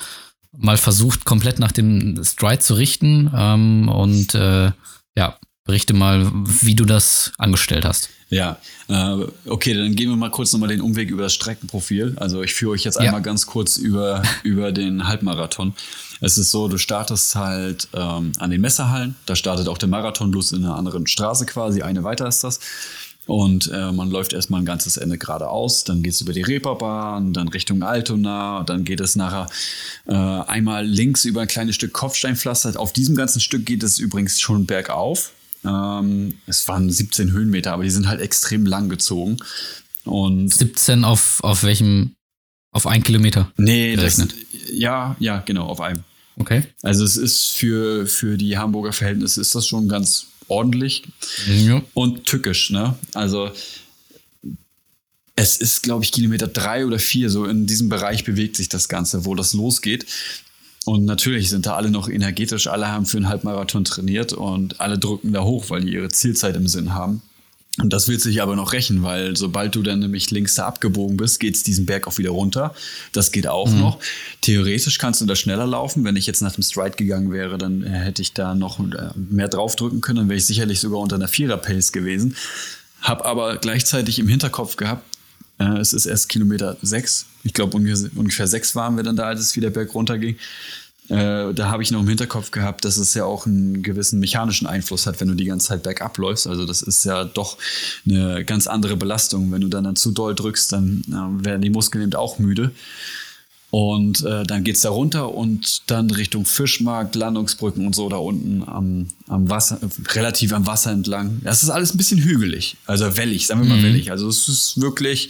[0.55, 3.31] mal versucht, komplett nach dem Stride zu richten.
[3.35, 4.71] Ähm, und äh,
[5.15, 8.09] ja, berichte mal, wie du das angestellt hast.
[8.29, 8.57] Ja,
[8.89, 12.13] äh, okay, dann gehen wir mal kurz nochmal den Umweg über das Streckenprofil.
[12.17, 13.01] Also ich führe euch jetzt ja.
[13.01, 15.73] einmal ganz kurz über, über den Halbmarathon.
[16.21, 19.15] Es ist so, du startest halt ähm, an den Messerhallen.
[19.25, 21.81] Da startet auch der Marathon, bloß in einer anderen Straße quasi.
[21.81, 22.59] Eine weiter ist das.
[23.29, 27.31] Und äh, man läuft erstmal ein ganzes Ende geradeaus, dann geht es über die Reeperbahn,
[27.31, 29.45] dann Richtung Altona, dann geht es nachher
[30.07, 32.79] äh, einmal links über ein kleines Stück Kopfsteinpflaster.
[32.79, 35.33] Auf diesem ganzen Stück geht es übrigens schon bergauf.
[35.63, 39.37] Ähm, es waren 17 Höhenmeter, aber die sind halt extrem lang gezogen.
[40.05, 42.15] Und 17 auf, auf welchem,
[42.71, 43.51] auf ein Kilometer?
[43.57, 44.31] Nee, gerechnet.
[44.31, 46.03] das, ja, ja, genau, auf einem.
[46.39, 46.63] Okay.
[46.81, 51.03] Also es ist für, für die Hamburger Verhältnisse ist das schon ganz ordentlich
[51.47, 51.81] ja.
[51.93, 52.95] und tückisch, ne?
[53.13, 53.51] Also
[55.35, 58.89] es ist, glaube ich, Kilometer drei oder vier, so in diesem Bereich bewegt sich das
[58.89, 60.05] Ganze, wo das losgeht.
[60.85, 64.97] Und natürlich sind da alle noch energetisch, alle haben für einen Halbmarathon trainiert und alle
[64.97, 67.21] drücken da hoch, weil die ihre Zielzeit im Sinn haben.
[67.77, 71.17] Und das wird sich aber noch rächen, weil sobald du dann nämlich links da abgebogen
[71.17, 72.73] bist, geht es diesen Berg auch wieder runter.
[73.13, 73.79] Das geht auch mhm.
[73.79, 73.99] noch.
[74.41, 76.03] Theoretisch kannst du da schneller laufen.
[76.03, 79.47] Wenn ich jetzt nach dem Stride gegangen wäre, dann hätte ich da noch äh, mehr
[79.47, 80.17] draufdrücken können.
[80.17, 82.35] Dann wäre ich sicherlich sogar unter einer Vierer-Pace gewesen.
[83.01, 85.05] Hab aber gleichzeitig im Hinterkopf gehabt,
[85.59, 87.27] äh, es ist erst Kilometer sechs.
[87.43, 90.37] Ich glaube, ungefähr, ungefähr sechs waren wir dann da, als es wieder berg runterging.
[91.09, 94.67] Äh, da habe ich noch im Hinterkopf gehabt, dass es ja auch einen gewissen mechanischen
[94.67, 96.47] Einfluss hat, wenn du die ganze Zeit bergab läufst.
[96.47, 97.57] Also das ist ja doch
[98.07, 99.51] eine ganz andere Belastung.
[99.51, 102.71] Wenn du dann, dann zu doll drückst, dann äh, werden die Muskeln eben auch müde.
[103.71, 108.63] Und äh, dann es da runter und dann Richtung Fischmarkt, Landungsbrücken und so da unten
[108.67, 109.79] am, am Wasser,
[110.13, 111.39] relativ am Wasser entlang.
[111.43, 113.83] Das ist alles ein bisschen hügelig, also wellig, sagen wir mal mhm.
[113.83, 114.09] wellig.
[114.09, 115.29] Also es ist wirklich,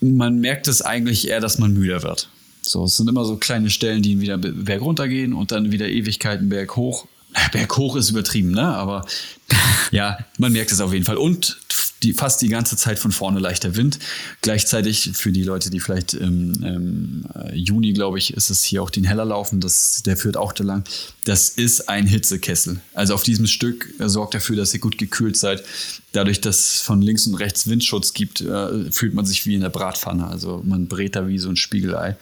[0.00, 2.28] man merkt es eigentlich eher, dass man müder wird.
[2.62, 6.48] So, es sind immer so kleine Stellen, die wieder berg runtergehen und dann wieder Ewigkeiten
[6.48, 7.06] berg hoch.
[7.52, 8.62] Berg hoch ist übertrieben, ne?
[8.62, 9.06] Aber
[9.90, 11.16] ja, man merkt es auf jeden Fall.
[11.16, 11.58] Und
[12.02, 13.98] die, fast die ganze Zeit von vorne leichter Wind.
[14.40, 18.82] Gleichzeitig für die Leute, die vielleicht im, im äh, Juni, glaube ich, ist es hier
[18.82, 20.84] auch den Heller laufen, das, der führt auch da lang.
[21.24, 22.80] Das ist ein Hitzekessel.
[22.94, 25.64] Also auf diesem Stück sorgt dafür, dass ihr gut gekühlt seid.
[26.12, 29.60] Dadurch, dass es von links und rechts Windschutz gibt, äh, fühlt man sich wie in
[29.60, 30.26] der Bratpfanne.
[30.26, 32.16] Also man brät da wie so ein Spiegelei.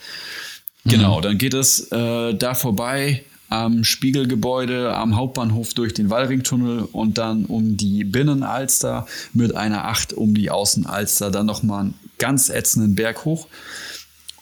[0.85, 7.19] Genau, dann geht es äh, da vorbei am Spiegelgebäude, am Hauptbahnhof durch den Wallringtunnel und
[7.19, 12.95] dann um die Binnenalster mit einer Acht um die Außenalster dann nochmal einen ganz ätzenden
[12.95, 13.47] Berg hoch.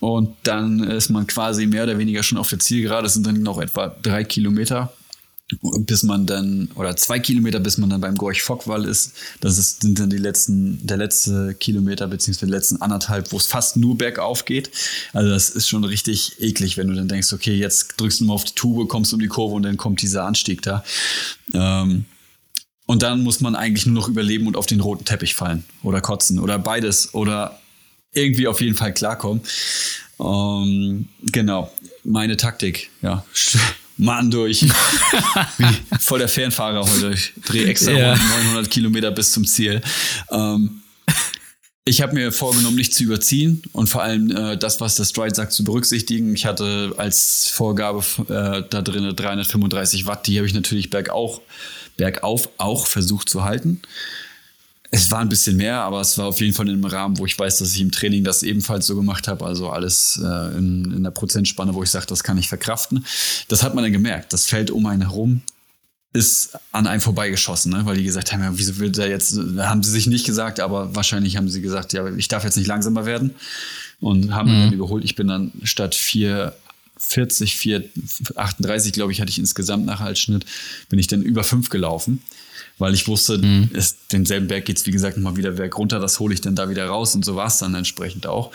[0.01, 3.07] Und dann ist man quasi mehr oder weniger schon auf der Zielgerade.
[3.07, 4.93] Es sind dann noch etwa drei Kilometer
[5.63, 9.13] bis man dann, oder zwei Kilometer, bis man dann beim Gorch-Fockwall ist.
[9.41, 13.47] Das ist, sind dann die letzten, der letzte Kilometer, beziehungsweise die letzten anderthalb, wo es
[13.47, 14.71] fast nur bergauf geht.
[15.13, 18.35] Also das ist schon richtig eklig, wenn du dann denkst, okay, jetzt drückst du mal
[18.35, 20.85] auf die Tube, kommst um die Kurve und dann kommt dieser Anstieg da.
[21.53, 22.05] Ähm,
[22.87, 26.01] und dann muss man eigentlich nur noch überleben und auf den roten Teppich fallen oder
[26.01, 27.59] kotzen oder beides oder
[28.13, 29.43] irgendwie auf jeden Fall klarkommen.
[30.21, 31.73] Ähm, genau,
[32.05, 33.25] meine Taktik, ja.
[33.97, 34.63] Mann durch.
[34.63, 37.13] Wie voll der Fernfahrer heute.
[37.13, 38.17] Ich drehe extra ja.
[38.17, 39.81] 900 Kilometer bis zum Ziel.
[40.31, 40.83] Ähm,
[41.87, 45.35] ich habe mir vorgenommen, nicht zu überziehen und vor allem äh, das, was der Stride
[45.35, 46.35] sagt, zu berücksichtigen.
[46.35, 51.43] Ich hatte als Vorgabe äh, da drin 335 Watt, die habe ich natürlich bergauf,
[51.99, 53.83] bergauf auch versucht zu halten.
[54.95, 57.27] Es war ein bisschen mehr, aber es war auf jeden Fall in einem Rahmen, wo
[57.27, 59.45] ich weiß, dass ich im Training das ebenfalls so gemacht habe.
[59.45, 63.05] Also alles äh, in, in der Prozentspanne, wo ich sage, das kann ich verkraften.
[63.49, 64.33] Das hat man dann gemerkt.
[64.33, 65.43] Das Feld um einen herum
[66.15, 67.85] ist an einem vorbeigeschossen, ne?
[67.85, 70.95] weil die gesagt haben, ja, wieso will der jetzt, haben sie sich nicht gesagt, aber
[70.95, 73.35] wahrscheinlich haben sie gesagt, ja, ich darf jetzt nicht langsamer werden
[74.01, 74.61] und haben mhm.
[74.61, 75.05] dann überholt.
[75.05, 80.47] Ich bin dann statt 440, 438, glaube ich, hatte ich insgesamt nach Halsschnitt,
[80.89, 82.23] bin ich dann über 5 gelaufen
[82.79, 83.71] weil ich wusste, mhm.
[83.75, 86.57] es, denselben Berg geht es, wie gesagt, nochmal wieder Berg runter, das hole ich dann
[86.57, 88.51] da wieder raus und so war es dann entsprechend auch.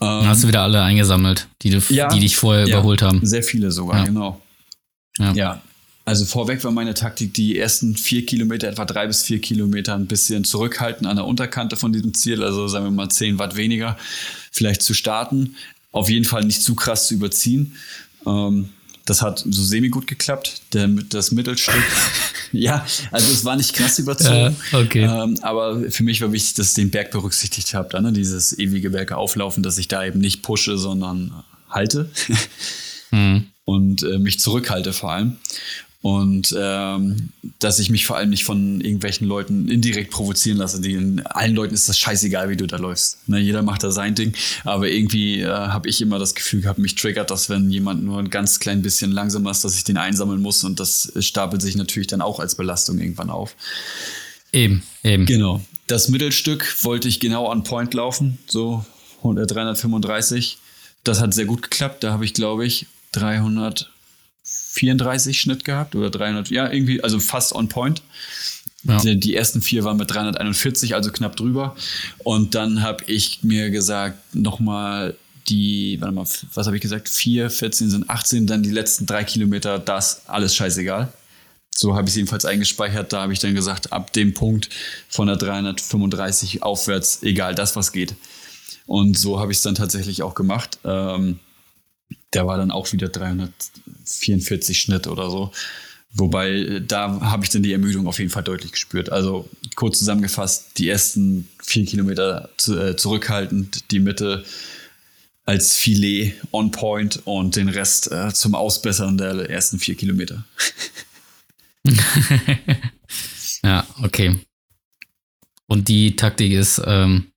[0.00, 3.24] Ähm, hast du wieder alle eingesammelt, die, du, ja, die dich vorher ja, überholt haben?
[3.24, 4.04] Sehr viele sogar, ja.
[4.04, 4.40] genau.
[5.18, 5.60] Ja.
[6.06, 10.06] Also vorweg war meine Taktik, die ersten vier Kilometer, etwa drei bis vier Kilometer, ein
[10.06, 13.98] bisschen zurückhalten an der Unterkante von diesem Ziel, also sagen wir mal zehn Watt weniger,
[14.50, 15.56] vielleicht zu starten.
[15.92, 17.76] Auf jeden Fall nicht zu krass zu überziehen.
[18.26, 18.70] Ähm,
[19.04, 20.62] das hat so semi gut geklappt.
[20.70, 21.74] Das Mittelstück,
[22.60, 24.56] ja, also es war nicht krass überzogen.
[24.72, 25.04] Ja, okay.
[25.04, 28.00] Ähm, aber für mich war wichtig, dass ich den Berg berücksichtigt habe.
[28.02, 28.12] Ne?
[28.12, 31.32] Dieses ewige Berge auflaufen, dass ich da eben nicht pushe, sondern
[31.68, 32.10] halte.
[33.10, 33.46] mhm.
[33.64, 35.36] Und äh, mich zurückhalte vor allem.
[36.02, 40.80] Und ähm, dass ich mich vor allem nicht von irgendwelchen Leuten indirekt provozieren lasse.
[40.80, 43.28] Die, allen Leuten ist das scheißegal, wie du da läufst.
[43.28, 44.32] Ne, jeder macht da sein Ding.
[44.64, 48.18] Aber irgendwie äh, habe ich immer das Gefühl gehabt, mich triggert das, wenn jemand nur
[48.18, 50.64] ein ganz klein bisschen langsamer ist, dass ich den einsammeln muss.
[50.64, 53.54] Und das stapelt sich natürlich dann auch als Belastung irgendwann auf.
[54.52, 55.26] Eben, eben.
[55.26, 55.60] Genau.
[55.86, 58.86] Das Mittelstück wollte ich genau on point laufen, so
[59.22, 60.56] 335.
[61.04, 62.04] Das hat sehr gut geklappt.
[62.04, 63.90] Da habe ich, glaube ich, 300
[64.72, 68.02] 34 Schnitt gehabt oder 300, ja, irgendwie, also fast on point.
[68.84, 68.98] Ja.
[68.98, 71.76] Die, die, ersten vier waren mit 341, also knapp drüber.
[72.18, 75.16] Und dann habe ich mir gesagt, nochmal
[75.48, 77.08] die, warte mal, was habe ich gesagt?
[77.08, 81.12] 4, 14 sind 18, dann die letzten drei Kilometer, das alles scheißegal.
[81.74, 83.12] So habe ich es jedenfalls eingespeichert.
[83.12, 84.70] Da habe ich dann gesagt, ab dem Punkt
[85.08, 88.14] von der 335 aufwärts, egal das, was geht.
[88.86, 90.78] Und so habe ich es dann tatsächlich auch gemacht.
[90.84, 91.38] Ähm,
[92.32, 95.52] der war dann auch wieder 344 Schnitt oder so.
[96.12, 99.10] Wobei, äh, da habe ich dann die Ermüdung auf jeden Fall deutlich gespürt.
[99.10, 104.44] Also kurz zusammengefasst, die ersten vier Kilometer zu, äh, zurückhaltend, die Mitte
[105.44, 110.44] als Filet on point und den Rest äh, zum Ausbessern der ersten vier Kilometer.
[113.62, 114.38] ja, okay.
[115.66, 117.32] Und die Taktik ist ähm,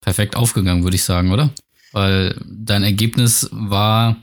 [0.00, 1.52] perfekt aufgegangen, würde ich sagen, oder?
[1.92, 4.16] Weil dein Ergebnis war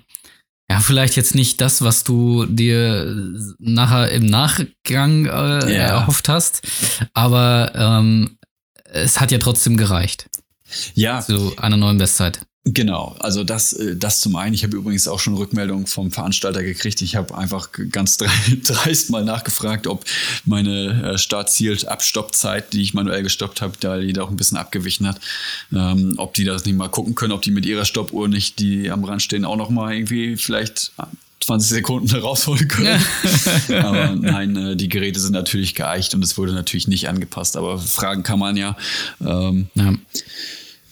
[0.70, 5.88] ja vielleicht jetzt nicht das, was du dir nachher im Nachgang äh, yeah.
[5.88, 6.62] erhofft hast,
[7.14, 8.38] aber ähm,
[8.84, 10.30] es hat ja trotzdem gereicht.
[10.94, 11.22] Ja.
[11.22, 12.42] Zu einer neuen Bestzeit.
[12.66, 14.54] Genau, also das, äh, das zum einen.
[14.54, 17.02] Ich habe übrigens auch schon Rückmeldungen vom Veranstalter gekriegt.
[17.02, 18.18] Ich habe einfach ganz
[18.64, 20.04] dreist mal nachgefragt, ob
[20.46, 25.08] meine äh, Startziel-Abstoppzeit, die ich manuell gestoppt habe, da die da auch ein bisschen abgewichen
[25.08, 25.20] hat,
[25.74, 28.92] ähm, ob die das nicht mal gucken können, ob die mit ihrer Stoppuhr nicht, die
[28.92, 30.92] am Rand stehen, auch noch mal irgendwie vielleicht
[31.40, 33.02] 20 Sekunden rausholen können.
[33.70, 37.56] Aber nein, äh, die Geräte sind natürlich geeicht und es wurde natürlich nicht angepasst.
[37.56, 38.76] Aber fragen kann man ja.
[39.22, 39.94] Ähm, ja.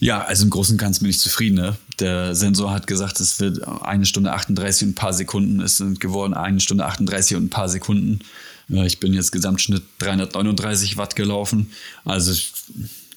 [0.00, 1.56] Ja, also im Großen und Ganzen bin ich zufrieden.
[1.56, 1.76] Ne?
[1.98, 5.60] Der Sensor hat gesagt, es wird eine Stunde 38 und ein paar Sekunden.
[5.60, 8.20] Es sind geworden eine Stunde 38 und ein paar Sekunden.
[8.68, 11.70] Ich bin jetzt Gesamtschnitt 339 Watt gelaufen.
[12.04, 12.32] Also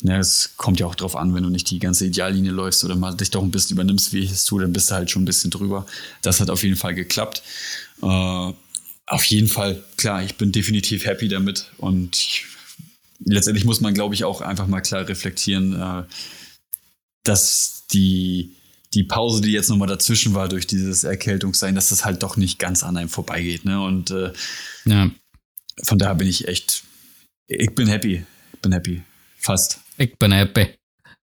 [0.02, 2.96] ja, es kommt ja auch drauf an, wenn du nicht die ganze Ideallinie läufst oder
[2.96, 5.22] mal dich doch ein bisschen übernimmst, wie ich es tue, dann bist du halt schon
[5.22, 5.86] ein bisschen drüber.
[6.22, 7.44] Das hat auf jeden Fall geklappt.
[8.02, 8.54] Äh,
[9.06, 12.46] auf jeden Fall, klar, ich bin definitiv happy damit und ich,
[13.24, 16.04] letztendlich muss man, glaube ich, auch einfach mal klar reflektieren, äh,
[17.23, 18.55] dass die
[18.93, 22.60] die Pause, die jetzt nochmal dazwischen war durch dieses Erkältungssein, dass das halt doch nicht
[22.60, 23.65] ganz an einem vorbeigeht.
[23.65, 23.81] Ne?
[23.81, 24.34] Und äh,
[24.86, 25.10] ja.
[25.84, 26.84] von daher bin ich echt,
[27.47, 28.25] ich bin happy.
[28.53, 29.01] Ich bin happy.
[29.38, 29.79] Fast.
[29.97, 30.67] Ich bin happy.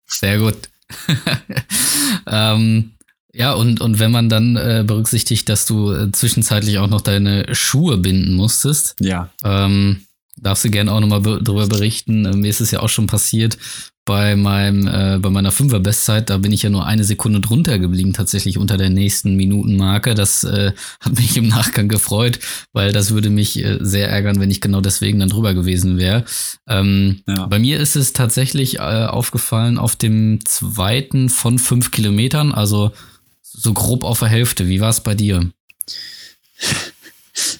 [0.06, 0.70] Sehr gut.
[2.26, 2.92] ähm,
[3.34, 7.54] ja, und, und wenn man dann äh, berücksichtigt, dass du äh, zwischenzeitlich auch noch deine
[7.54, 9.30] Schuhe binden musstest, ja.
[9.42, 12.26] ähm, darfst du gerne auch nochmal be darüber berichten.
[12.26, 13.56] Äh, mir ist es ja auch schon passiert,
[14.04, 18.12] bei meinem, äh, bei meiner Fünfer-Bestzeit, da bin ich ja nur eine Sekunde drunter geblieben,
[18.12, 20.14] tatsächlich unter der nächsten Minutenmarke.
[20.14, 22.40] Das äh, hat mich im Nachgang gefreut,
[22.72, 26.24] weil das würde mich äh, sehr ärgern, wenn ich genau deswegen dann drüber gewesen wäre.
[26.66, 27.46] Ähm, ja.
[27.46, 32.90] Bei mir ist es tatsächlich äh, aufgefallen auf dem zweiten von fünf Kilometern, also
[33.40, 34.68] so grob auf der Hälfte.
[34.68, 35.50] Wie war es bei dir?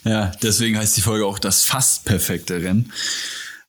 [0.05, 2.92] Ja, deswegen heißt die Folge auch das fast perfekte Rennen.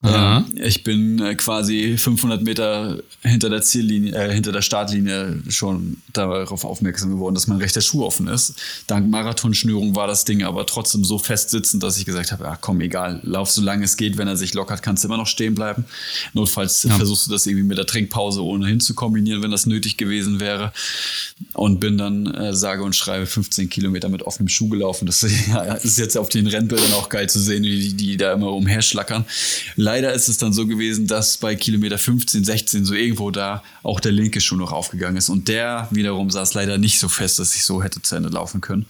[0.03, 0.43] Ja.
[0.55, 6.65] Ich bin äh, quasi 500 Meter hinter der Ziellinie, äh, hinter der Startlinie schon darauf
[6.65, 8.55] aufmerksam geworden, dass mein rechter Schuh offen ist.
[8.87, 12.57] Dank Marathonschnürung war das Ding aber trotzdem so fest sitzend, dass ich gesagt habe, ja
[12.59, 15.27] komm, egal, lauf so lange es geht, wenn er sich lockert, kannst du immer noch
[15.27, 15.85] stehen bleiben.
[16.33, 16.95] Notfalls ja.
[16.95, 20.73] versuchst du das irgendwie mit der Trinkpause ohnehin zu kombinieren, wenn das nötig gewesen wäre.
[21.53, 25.05] Und bin dann, äh, sage und schreibe, 15 Kilometer mit offenem Schuh gelaufen.
[25.05, 25.23] Das
[25.83, 29.25] ist jetzt auf den Rennbildern auch geil zu sehen, wie die, die da immer umherschlackern.
[29.93, 33.99] Leider ist es dann so gewesen, dass bei Kilometer 15, 16 so irgendwo da auch
[33.99, 35.29] der linke Schuh noch aufgegangen ist.
[35.29, 38.59] Und der wiederum saß leider nicht so fest, dass ich so hätte zu Ende laufen
[38.59, 38.87] können.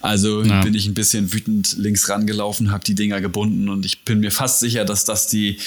[0.00, 0.62] Also ja.
[0.62, 4.30] bin ich ein bisschen wütend links rangelaufen, habe die Dinger gebunden und ich bin mir
[4.30, 5.58] fast sicher, dass das die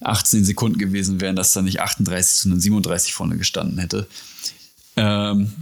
[0.00, 4.06] 18 Sekunden gewesen wären, dass da nicht 38, sondern 37 vorne gestanden hätte.
[4.96, 5.52] Ähm,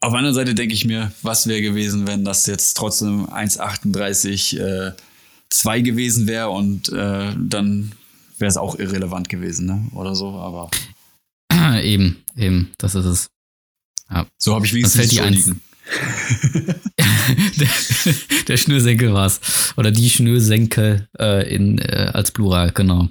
[0.00, 4.92] auf einer Seite denke ich mir, was wäre gewesen, wenn das jetzt trotzdem 1,38 äh,
[5.52, 7.92] 2 gewesen wäre und äh, dann
[8.38, 9.86] wäre es auch irrelevant gewesen, ne?
[9.94, 10.70] Oder so, aber.
[11.82, 13.30] eben, eben, das ist es.
[14.10, 14.26] Ja.
[14.38, 15.60] So habe ich wenigstens die liegen.
[17.58, 17.68] der,
[18.48, 19.40] der Schnürsenkel war es.
[19.76, 23.08] Oder die Schnürsenkel äh, in, äh, als Plural, genau.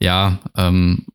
[0.00, 1.06] Ja, ähm,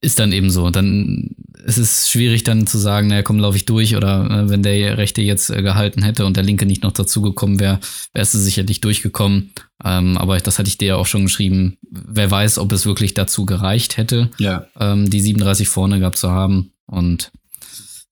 [0.00, 0.70] ist dann eben so.
[0.70, 1.34] Dann
[1.66, 4.98] es ist schwierig dann zu sagen, naja, komm, laufe ich durch oder äh, wenn der
[4.98, 7.80] rechte jetzt äh, gehalten hätte und der linke nicht noch dazugekommen wäre,
[8.12, 9.52] wärst du sicherlich durchgekommen.
[9.84, 11.76] Ähm, aber das hatte ich dir ja auch schon geschrieben.
[11.90, 14.66] Wer weiß, ob es wirklich dazu gereicht hätte, ja.
[14.78, 16.72] ähm, die 37 vorne gehabt zu haben.
[16.86, 17.30] Und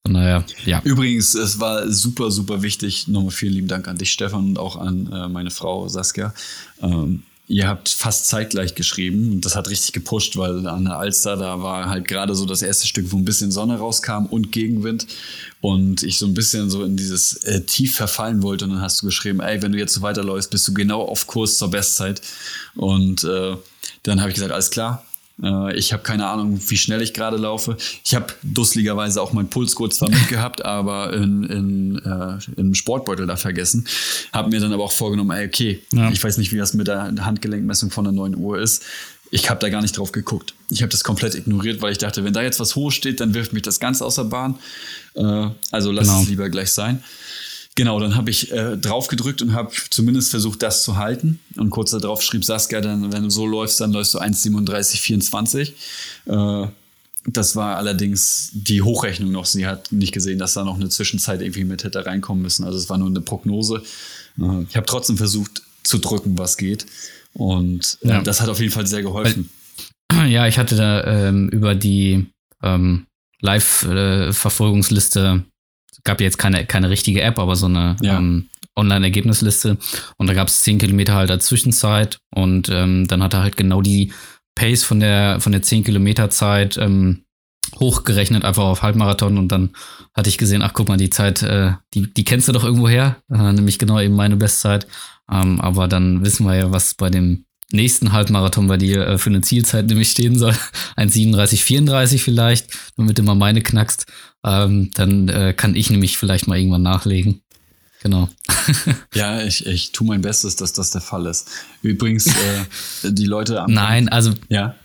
[0.04, 0.80] daher, ja.
[0.84, 3.08] Übrigens, es war super, super wichtig.
[3.08, 6.32] Nochmal vielen lieben Dank an dich, Stefan, und auch an äh, meine Frau Saskia.
[6.80, 9.32] Ähm, Ihr habt fast zeitgleich geschrieben.
[9.32, 12.60] Und das hat richtig gepusht, weil an der Alster, da war halt gerade so das
[12.60, 15.06] erste Stück, wo ein bisschen Sonne rauskam und Gegenwind.
[15.62, 18.66] Und ich so ein bisschen so in dieses äh, Tief verfallen wollte.
[18.66, 21.26] Und dann hast du geschrieben, ey, wenn du jetzt so weiterläufst, bist du genau auf
[21.26, 22.20] Kurs zur Bestzeit.
[22.76, 23.56] Und äh,
[24.02, 25.07] dann habe ich gesagt, alles klar,
[25.42, 27.76] äh, ich habe keine Ahnung, wie schnell ich gerade laufe.
[28.04, 33.36] Ich habe dusseligerweise auch meinen Pulsgurt zwar mitgehabt, aber in, in, äh, im Sportbeutel da
[33.36, 33.86] vergessen.
[34.32, 36.10] Habe mir dann aber auch vorgenommen, ey, okay, ja.
[36.10, 38.84] ich weiß nicht, wie das mit der Handgelenkmessung von der 9 Uhr ist.
[39.30, 40.54] Ich habe da gar nicht drauf geguckt.
[40.70, 43.34] Ich habe das komplett ignoriert, weil ich dachte, wenn da jetzt was hoch steht, dann
[43.34, 44.58] wirft mich das ganz außer Bahn.
[45.14, 46.22] Äh, also lass genau.
[46.22, 47.02] es lieber gleich sein.
[47.78, 51.38] Genau, dann habe ich äh, drauf gedrückt und habe zumindest versucht, das zu halten.
[51.56, 55.74] Und kurz darauf schrieb Saskia dann, wenn du so läufst, dann läufst du 1,37,24.
[56.26, 56.68] Äh,
[57.26, 59.46] das war allerdings die Hochrechnung noch.
[59.46, 62.64] Sie hat nicht gesehen, dass da noch eine Zwischenzeit irgendwie mit hätte reinkommen müssen.
[62.64, 63.84] Also es war nur eine Prognose.
[64.40, 66.84] Äh, ich habe trotzdem versucht zu drücken, was geht.
[67.32, 68.22] Und äh, ja.
[68.22, 69.50] das hat auf jeden Fall sehr geholfen.
[70.26, 72.24] Ja, ich hatte da ähm, über die
[72.62, 73.04] ähm,
[73.42, 75.44] Live-Verfolgungsliste
[76.04, 78.18] gab ja jetzt keine, keine richtige App, aber so eine ja.
[78.18, 79.76] ähm, Online-Ergebnisliste.
[80.16, 82.18] Und da gab es 10 Kilometer halt als Zwischenzeit.
[82.34, 84.12] Und ähm, dann hat er halt genau die
[84.54, 87.24] Pace von der, von der 10 Kilometer Zeit ähm,
[87.78, 89.36] hochgerechnet, einfach auf Halbmarathon.
[89.36, 89.70] Und dann
[90.14, 92.88] hatte ich gesehen, ach guck mal, die Zeit, äh, die, die kennst du doch irgendwo
[92.88, 93.16] her.
[93.30, 94.86] Äh, nämlich genau eben meine Bestzeit.
[95.30, 99.30] Ähm, aber dann wissen wir ja, was bei dem nächsten Halbmarathon bei dir äh, für
[99.30, 100.52] eine Zielzeit nämlich stehen soll.
[100.96, 104.06] 1,37, 34 vielleicht, damit du mal meine knackst.
[104.44, 107.42] Ähm, dann äh, kann ich nämlich vielleicht mal irgendwann nachlegen.
[108.02, 108.28] Genau.
[109.14, 111.48] ja, ich, ich tue mein Bestes, dass das der Fall ist.
[111.82, 112.64] Übrigens, äh,
[113.12, 113.72] die Leute am.
[113.72, 114.32] Nein, also.
[114.48, 114.76] Ja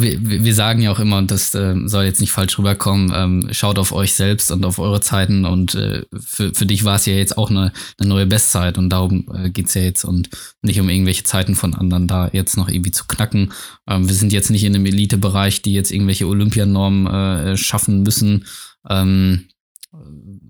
[0.00, 3.48] wir, wir sagen ja auch immer, und das äh, soll jetzt nicht falsch rüberkommen, ähm,
[3.50, 7.06] schaut auf euch selbst und auf eure Zeiten und äh, für, für dich war es
[7.06, 10.30] ja jetzt auch eine, eine neue Bestzeit und darum äh, geht's ja jetzt und
[10.62, 13.52] nicht um irgendwelche Zeiten von anderen da jetzt noch irgendwie zu knacken.
[13.88, 18.46] Ähm, wir sind jetzt nicht in einem Elite-Bereich, die jetzt irgendwelche Olympianormen äh, schaffen müssen.
[18.88, 19.48] Ähm,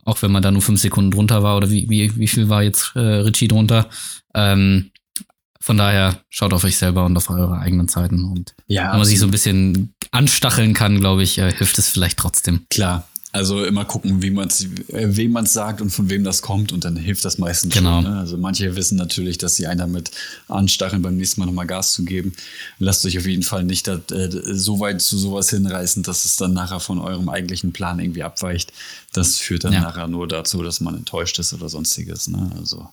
[0.04, 2.62] auch wenn man da nur fünf Sekunden drunter war oder wie, wie, wie viel war
[2.62, 3.88] jetzt äh, Richie drunter.
[4.34, 4.90] Ähm,
[5.62, 8.24] von daher schaut auf euch selber und auf eure eigenen Zeiten.
[8.24, 11.88] Und ja, wenn man sich so ein bisschen anstacheln kann, glaube ich, äh, hilft es
[11.88, 12.66] vielleicht trotzdem.
[12.68, 13.06] Klar.
[13.34, 16.70] Also immer gucken, wie man's, äh, wem man es sagt und von wem das kommt
[16.70, 18.02] und dann hilft das meistens Genau.
[18.02, 18.12] schon.
[18.12, 18.18] Ne?
[18.18, 20.10] Also manche wissen natürlich, dass sie einen damit
[20.48, 22.34] anstacheln, beim nächsten Mal nochmal Gas zu geben.
[22.78, 26.36] Lasst euch auf jeden Fall nicht da, äh, so weit zu sowas hinreißen, dass es
[26.36, 28.70] dann nachher von eurem eigentlichen Plan irgendwie abweicht.
[29.14, 29.80] Das führt dann Ja.
[29.80, 32.28] nachher nur dazu, dass man enttäuscht ist oder sonstiges.
[32.28, 32.50] Ne?
[32.58, 32.86] Also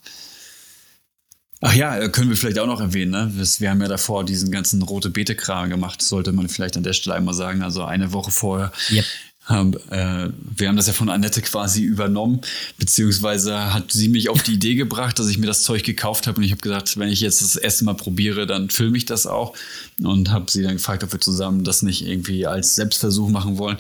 [1.61, 3.31] Ach ja, äh, können wir vielleicht auch noch erwähnen, ne?
[3.35, 7.15] Wir- haben ja davor diesen ganzen rote Beete-Kram gemacht, sollte man vielleicht an der Stelle
[7.15, 7.61] einmal sagen.
[7.63, 9.05] Also eine Woche vorher Yep.
[9.43, 12.39] haben, äh, wir haben das ja von Annette quasi übernommen,
[12.77, 16.37] beziehungsweise hat sie mich auf die Idee gebracht, dass ich mir das Zeug gekauft habe
[16.37, 19.27] und ich habe gesagt, wenn ich jetzt das erste Mal probiere, dann filme ich das
[19.27, 19.53] auch
[20.01, 23.77] und habe sie dann gefragt, ob wir zusammen das nicht irgendwie als Selbstversuch machen wollen.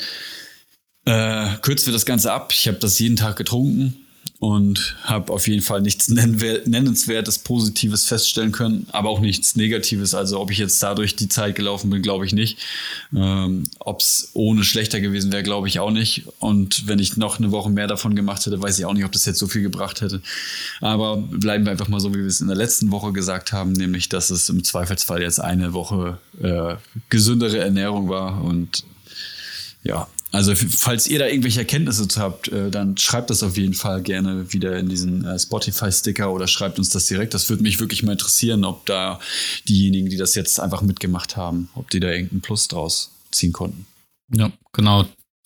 [1.05, 2.51] Äh, kürzen wir das Ganze ab.
[2.53, 3.95] Ich habe das jeden Tag getrunken
[4.39, 10.13] und habe auf jeden Fall nichts Nennenswertes, Positives feststellen können, aber auch nichts Negatives.
[10.13, 12.59] Also ob ich jetzt dadurch die Zeit gelaufen bin, glaube ich nicht.
[13.15, 16.25] Ähm, ob es ohne schlechter gewesen wäre, glaube ich auch nicht.
[16.39, 19.11] Und wenn ich noch eine Woche mehr davon gemacht hätte, weiß ich auch nicht, ob
[19.11, 20.21] das jetzt so viel gebracht hätte.
[20.81, 23.73] Aber bleiben wir einfach mal so, wie wir es in der letzten Woche gesagt haben,
[23.73, 26.75] nämlich, dass es im Zweifelsfall jetzt eine Woche äh,
[27.09, 28.83] gesündere Ernährung war und
[29.83, 34.03] ja, also falls ihr da irgendwelche Erkenntnisse habt, äh, dann schreibt das auf jeden Fall
[34.03, 37.33] gerne wieder in diesen äh, Spotify-Sticker oder schreibt uns das direkt.
[37.33, 39.19] Das würde mich wirklich mal interessieren, ob da
[39.67, 43.87] diejenigen, die das jetzt einfach mitgemacht haben, ob die da irgendeinen Plus draus ziehen konnten.
[44.31, 45.05] Ja, genau.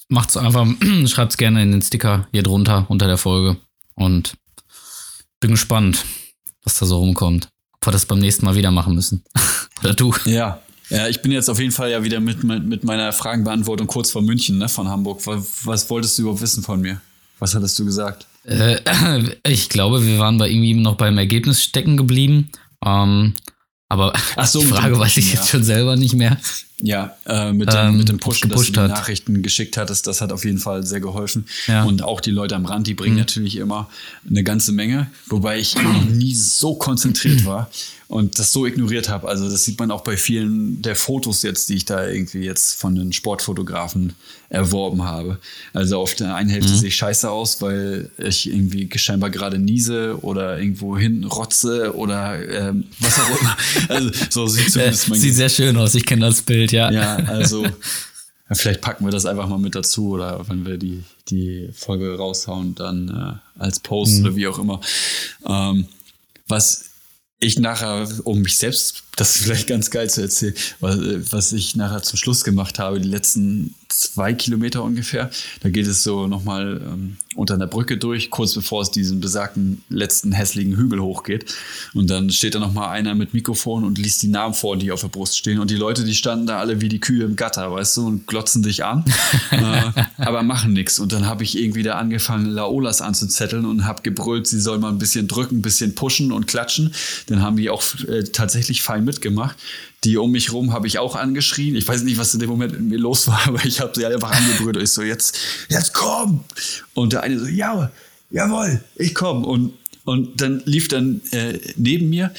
[0.10, 0.68] Macht's einfach,
[1.06, 3.58] schreibt's gerne in den Sticker hier drunter unter der Folge.
[3.96, 4.34] Und
[5.40, 6.06] bin gespannt,
[6.64, 7.48] was da so rumkommt.
[7.74, 9.24] Ob wir das beim nächsten Mal wieder machen müssen.
[9.82, 10.14] Oder du.
[10.26, 10.60] Ja.
[10.94, 14.12] Ja, ich bin jetzt auf jeden Fall ja wieder mit, mit, mit meiner Fragenbeantwortung kurz
[14.12, 15.26] vor München, ne, von Hamburg.
[15.26, 17.02] Was, was wolltest du überhaupt wissen von mir?
[17.40, 18.28] Was hattest du gesagt?
[18.46, 18.78] Äh,
[19.48, 22.50] ich glaube, wir waren bei irgendwie noch beim Ergebnis stecken geblieben.
[22.86, 23.34] Ähm,
[23.90, 24.14] aber
[24.46, 25.52] so, die Frage weiß ich Pushen, jetzt ja.
[25.52, 26.38] schon selber nicht mehr.
[26.86, 28.80] Ja, äh, mit, dem, Ähm, mit dem Pushen, dass du die.
[28.80, 31.46] Nachrichten geschickt hattest, das hat auf jeden Fall sehr geholfen.
[31.68, 31.86] Ja.
[31.86, 32.98] Und auch die Leute am Rand, die Mhm.
[32.98, 33.90] bringen natürlich immer
[34.30, 37.70] eine ganze Menge, wobei ich noch nie so konzentriert war
[38.10, 39.30] und das so ignoriert habe.
[39.30, 42.76] Also das sieht man auch bei vielen der Fotos jetzt, die ich da irgendwie jetzt
[42.76, 44.14] von den Sportfotografen
[44.50, 45.40] erworben habe.
[45.74, 46.54] Also auf der einen Mhm.
[46.54, 51.96] Hälfte sehe ich scheiße aus, weil ich irgendwie scheinbar gerade niese oder irgendwo hin rotze
[51.96, 53.58] oder ähm, was auch immer.
[53.90, 56.92] Also so sieht Äh, zumindest mein sieht sehr schön aus, ich kenne das Bild, ja.
[56.92, 57.66] ja, also
[58.52, 62.76] vielleicht packen wir das einfach mal mit dazu oder wenn wir die, die Folge raushauen,
[62.76, 64.82] dann äh, als Post oder wie auch immer.
[65.46, 65.88] Ähm,
[66.48, 66.90] was
[67.40, 72.02] ich nachher, um mich selbst, das ist vielleicht ganz geil zu erzählen, was, ich nachher
[72.02, 75.30] zum Schluss gemacht habe, die letzten zwei Kilometer ungefähr,
[75.62, 79.84] da geht es so nochmal ähm, unter einer Brücke durch, kurz bevor es diesen besagten
[79.90, 81.54] letzten hässlichen Hügel hochgeht.
[81.94, 85.02] Und dann steht da nochmal einer mit Mikrofon und liest die Namen vor, die auf
[85.02, 85.60] der Brust stehen.
[85.60, 88.28] Und die Leute, die standen da alle wie die Kühe im Gatter, weißt du, und
[88.28, 89.04] glotzen dich an,
[89.52, 91.00] äh, aber machen nichts.
[91.00, 94.90] Und dann habe ich irgendwie da angefangen, Laolas anzuzetteln und habe gebrüllt, sie soll mal
[94.90, 96.94] ein bisschen drücken, ein bisschen pushen und klatschen.
[97.28, 99.58] Dann haben die auch äh, tatsächlich fein mitgemacht.
[100.04, 101.76] Die um mich rum habe ich auch angeschrien.
[101.76, 104.06] Ich weiß nicht, was in dem Moment mit mir los war, aber ich habe sie
[104.06, 104.78] einfach angebrüllt.
[104.78, 105.38] Und ich so, jetzt,
[105.70, 106.44] jetzt komm!
[106.94, 107.92] Und der eine so, ja,
[108.30, 109.46] jawohl, ich komm.
[109.46, 112.34] Und, und dann lief dann äh, neben mir,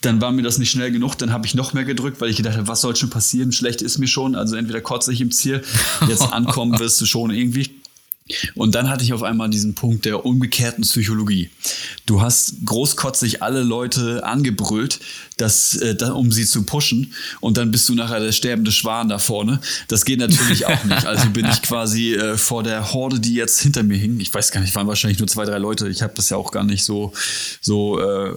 [0.00, 2.36] dann war mir das nicht schnell genug, dann habe ich noch mehr gedrückt, weil ich
[2.36, 3.50] gedacht habe, was soll schon passieren?
[3.50, 5.64] Schlecht ist mir schon, also entweder kotze ich im Ziel,
[6.08, 7.77] jetzt ankommen wirst du schon irgendwie.
[8.54, 11.50] Und dann hatte ich auf einmal diesen Punkt der umgekehrten Psychologie.
[12.06, 15.00] Du hast großkotzig alle Leute angebrüllt,
[15.36, 17.14] dass, äh, um sie zu pushen.
[17.40, 19.60] Und dann bist du nachher der sterbende Schwan da vorne.
[19.88, 20.98] Das geht natürlich auch nicht.
[21.08, 24.20] Also bin ich quasi äh, vor der Horde, die jetzt hinter mir hing.
[24.20, 25.88] Ich weiß gar nicht, waren wahrscheinlich nur zwei, drei Leute.
[25.88, 27.12] Ich habe das ja auch gar nicht so,
[27.60, 28.34] so äh,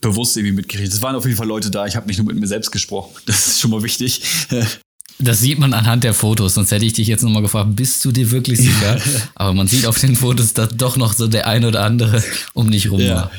[0.00, 0.92] bewusst irgendwie mitgekriegt.
[0.92, 1.86] Es waren auf jeden Fall Leute da.
[1.86, 3.14] Ich habe nicht nur mit mir selbst gesprochen.
[3.26, 4.22] Das ist schon mal wichtig.
[5.20, 8.12] Das sieht man anhand der Fotos, sonst hätte ich dich jetzt nochmal gefragt, bist du
[8.12, 9.00] dir wirklich sicher?
[9.34, 12.22] Aber man sieht auf den Fotos, dass doch noch so der ein oder andere
[12.54, 13.14] um dich rum Ja.
[13.16, 13.30] war.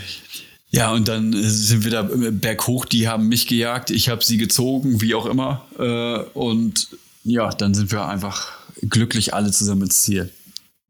[0.71, 4.23] Ja, und dann äh, sind wir da äh, berghoch, die haben mich gejagt, ich habe
[4.23, 5.65] sie gezogen, wie auch immer.
[5.79, 6.89] Äh, Und
[7.23, 8.49] ja, dann sind wir einfach
[8.87, 10.29] glücklich alle zusammen ins Ziel.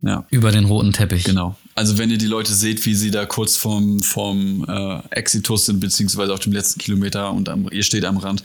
[0.02, 1.24] Ja, Über den roten Teppich.
[1.24, 1.58] genau.
[1.76, 5.80] Also wenn ihr die Leute seht, wie sie da kurz vorm, vorm äh, Exitus sind,
[5.80, 8.44] beziehungsweise auf dem letzten Kilometer und am, ihr steht am Rand,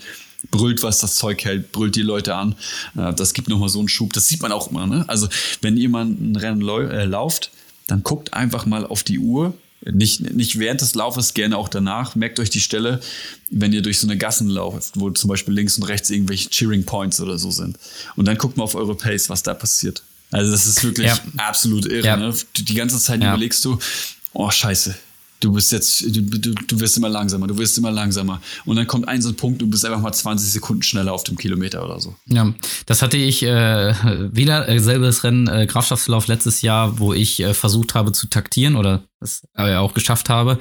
[0.51, 2.55] brüllt, was das Zeug hält, brüllt die Leute an.
[2.97, 4.13] Äh, das gibt nochmal so einen Schub.
[4.13, 4.87] Das sieht man auch immer.
[4.87, 5.05] Ne?
[5.07, 5.27] Also
[5.61, 7.51] wenn jemand ein Rennen äh, lauft,
[7.87, 9.53] dann guckt einfach mal auf die Uhr.
[9.87, 12.15] Nicht, nicht während des Laufes, gerne auch danach.
[12.15, 13.01] Merkt euch die Stelle,
[13.51, 16.85] wenn ihr durch so eine Gassen lauft, wo zum Beispiel links und rechts irgendwelche Cheering
[16.85, 17.77] Points oder so sind.
[18.15, 20.01] Und dann guckt mal auf eure Pace, was da passiert.
[20.31, 21.19] Also das ist wirklich Ja.
[21.37, 22.07] absolut irre.
[22.07, 22.17] Ja.
[22.17, 22.33] Ne?
[22.57, 23.29] Die, die ganze Zeit Ja.
[23.29, 23.77] überlegst du,
[24.33, 24.95] oh scheiße,
[25.39, 28.41] du bist jetzt, du, du, du wirst immer langsamer, du wirst immer langsamer.
[28.65, 31.23] Und dann kommt ein so ein Punkt, du bist einfach mal 20 Sekunden schneller auf
[31.23, 32.15] dem Kilometer oder so.
[32.25, 32.53] Ja,
[32.85, 33.93] das hatte ich äh,
[34.33, 38.75] wieder, äh, selbes Rennen, äh, Grafschaftslauf letztes Jahr, wo ich äh, versucht habe zu taktieren
[38.75, 40.59] oder es äh, auch geschafft habe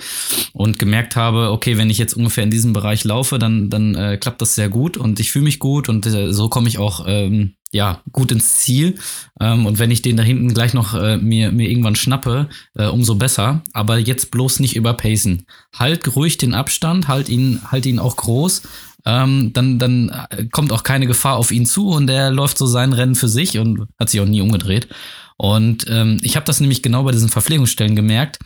[0.52, 4.16] und gemerkt habe, okay, wenn ich jetzt ungefähr in diesem Bereich laufe, dann, dann äh,
[4.16, 7.04] klappt das sehr gut und ich fühle mich gut und äh, so komme ich auch
[7.06, 8.94] ähm, ja, gut ins Ziel.
[9.40, 12.86] Ähm, und wenn ich den da hinten gleich noch äh, mir, mir irgendwann schnappe, äh,
[12.86, 13.62] umso besser.
[13.72, 15.46] Aber jetzt bloß nicht überpacen.
[15.76, 18.62] Halt ruhig den Abstand, halt ihn, halt ihn auch groß.
[19.04, 22.66] Ähm, dann, dann äh, kommt auch keine Gefahr auf ihn zu und er läuft so
[22.66, 24.88] sein Rennen für sich und hat sich auch nie umgedreht.
[25.36, 28.38] Und ähm, ich habe das nämlich genau bei diesen Verpflegungsstellen gemerkt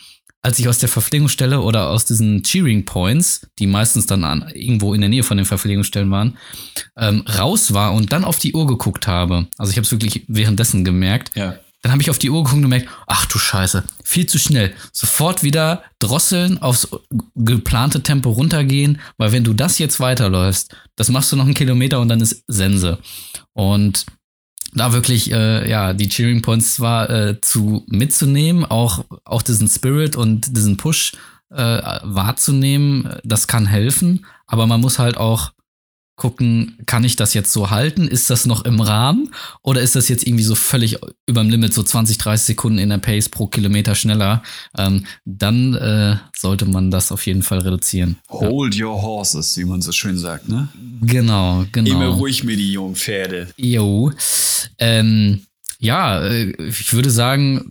[0.43, 4.95] als ich aus der Verpflegungsstelle oder aus diesen Cheering Points, die meistens dann an, irgendwo
[4.95, 6.39] in der Nähe von den Verpflegungsstellen waren,
[6.97, 10.25] ähm, raus war und dann auf die Uhr geguckt habe, also ich habe es wirklich
[10.29, 11.57] währenddessen gemerkt, ja.
[11.83, 14.75] dann habe ich auf die Uhr geguckt und gemerkt, ach du Scheiße, viel zu schnell.
[14.93, 16.89] Sofort wieder drosseln, aufs
[17.35, 22.01] geplante Tempo runtergehen, weil wenn du das jetzt weiterläufst, das machst du noch einen Kilometer
[22.01, 22.99] und dann ist Sense.
[23.55, 24.07] Und
[24.73, 30.17] da wirklich äh, ja die Cheering Points zwar äh, zu mitzunehmen, auch auch diesen Spirit
[30.17, 31.13] und diesen Push
[31.51, 35.53] äh, wahrzunehmen, das kann helfen, aber man muss halt auch
[36.19, 38.09] gucken, kann ich das jetzt so halten?
[38.09, 39.31] Ist das noch im Rahmen?
[39.63, 42.99] Oder ist das jetzt irgendwie so völlig überm Limit, so 20, 30 Sekunden in der
[42.99, 44.43] Pace pro Kilometer schneller?
[44.77, 48.19] Ähm, dann äh, sollte man das auf jeden Fall reduzieren.
[48.29, 48.87] Hold ja.
[48.87, 50.69] your horses, wie man so schön sagt, ne?
[51.03, 51.91] Genau, genau.
[51.91, 53.49] Immer ruhig mit die jungen Pferde.
[53.57, 54.11] Jo.
[54.79, 55.47] Ähm,
[55.79, 57.71] ja, äh, ich würde sagen,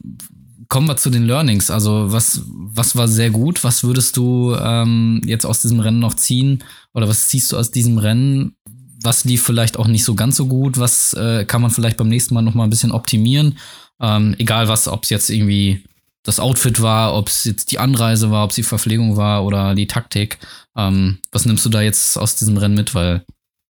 [0.70, 1.72] kommen wir zu den Learnings.
[1.72, 3.63] Also was, was war sehr gut?
[3.63, 6.63] Was würdest du ähm, jetzt aus diesem Rennen noch ziehen?
[6.93, 8.55] Oder was ziehst du aus diesem Rennen?
[9.01, 10.78] Was lief vielleicht auch nicht so ganz so gut?
[10.80, 13.57] Was äh, kann man vielleicht beim nächsten Mal noch mal ein bisschen optimieren?
[13.99, 15.84] Ähm, egal was, ob es jetzt irgendwie
[16.24, 19.76] das Outfit war, ob es jetzt die Anreise war, ob es die Verpflegung war oder
[19.76, 20.39] die Taktik.
[20.76, 22.93] Ähm, was nimmst du da jetzt aus diesem Rennen mit?
[22.93, 23.24] Weil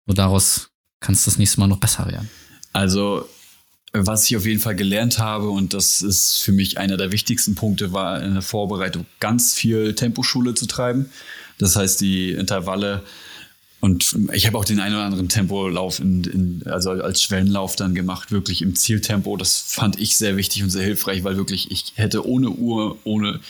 [0.07, 0.70] nur daraus
[1.01, 2.30] kann es das nächste Mal noch besser werden.
[2.72, 3.28] Also
[3.95, 7.55] was ich auf jeden Fall gelernt habe, und das ist für mich einer der wichtigsten
[7.55, 11.11] Punkte, war in der Vorbereitung ganz viel Temposchule zu treiben.
[11.59, 13.03] Das heißt, die Intervalle
[13.84, 17.95] und ich habe auch den einen oder anderen Tempolauf, in, in, also als Schwellenlauf dann
[17.95, 19.36] gemacht, wirklich im Zieltempo.
[19.36, 23.40] Das fand ich sehr wichtig und sehr hilfreich, weil wirklich ich hätte ohne Uhr, ohne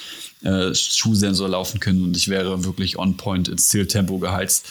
[0.43, 4.67] äh, Schuhsensor laufen können und ich wäre wirklich on point ins Zieltempo geheizt.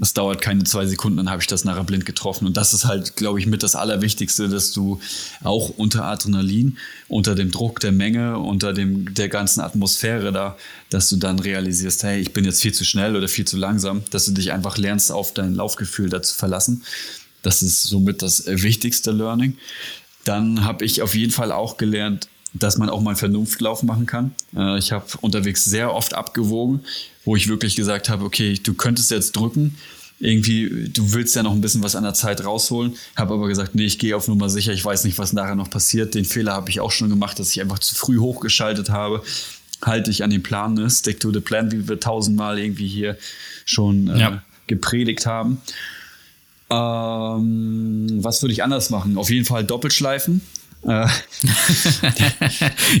[0.00, 2.46] Das dauert keine zwei Sekunden, dann habe ich das nachher blind getroffen.
[2.46, 4.98] Und das ist halt, glaube ich, mit das Allerwichtigste, dass du
[5.44, 6.78] auch unter Adrenalin,
[7.08, 10.56] unter dem Druck der Menge, unter dem, der ganzen Atmosphäre da,
[10.88, 14.02] dass du dann realisierst, hey, ich bin jetzt viel zu schnell oder viel zu langsam,
[14.10, 16.82] dass du dich einfach lernst, auf dein Laufgefühl dazu verlassen.
[17.42, 19.58] Das ist somit das wichtigste Learning.
[20.24, 24.06] Dann habe ich auf jeden Fall auch gelernt, dass man auch mal einen Vernunftlauf machen
[24.06, 24.32] kann.
[24.54, 26.80] Äh, ich habe unterwegs sehr oft abgewogen,
[27.24, 29.76] wo ich wirklich gesagt habe, okay, du könntest jetzt drücken,
[30.18, 33.74] irgendwie, du willst ja noch ein bisschen was an der Zeit rausholen, habe aber gesagt,
[33.74, 36.14] nee, ich gehe auf Nummer sicher, ich weiß nicht, was nachher noch passiert.
[36.14, 39.22] Den Fehler habe ich auch schon gemacht, dass ich einfach zu früh hochgeschaltet habe.
[39.82, 40.90] Halte ich an den Plan, ne?
[40.90, 43.16] stick to the plan, wie wir tausendmal irgendwie hier
[43.64, 44.42] schon äh, ja.
[44.66, 45.62] gepredigt haben.
[46.68, 49.16] Ähm, was würde ich anders machen?
[49.16, 50.42] Auf jeden Fall Doppelschleifen.
[50.82, 51.06] Äh.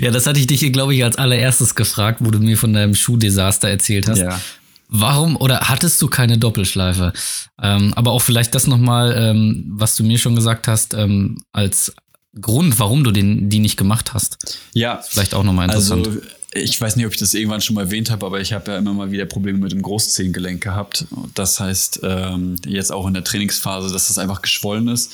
[0.00, 2.94] ja, das hatte ich dich, glaube ich, als allererstes gefragt, wo du mir von deinem
[2.94, 4.18] Schuhdesaster erzählt hast.
[4.18, 4.40] Ja.
[4.88, 7.12] Warum oder hattest du keine Doppelschleife?
[7.62, 11.94] Ähm, aber auch vielleicht das nochmal, ähm, was du mir schon gesagt hast, ähm, als
[12.40, 14.58] Grund, warum du den, die nicht gemacht hast.
[14.72, 15.00] Ja.
[15.08, 16.06] Vielleicht auch nochmal interessant.
[16.06, 16.20] Also,
[16.52, 18.78] ich weiß nicht, ob ich das irgendwann schon mal erwähnt habe, aber ich habe ja
[18.78, 21.06] immer mal wieder Probleme mit dem Großzehengelenk gehabt.
[21.34, 25.12] Das heißt, ähm, jetzt auch in der Trainingsphase, dass das einfach geschwollen ist.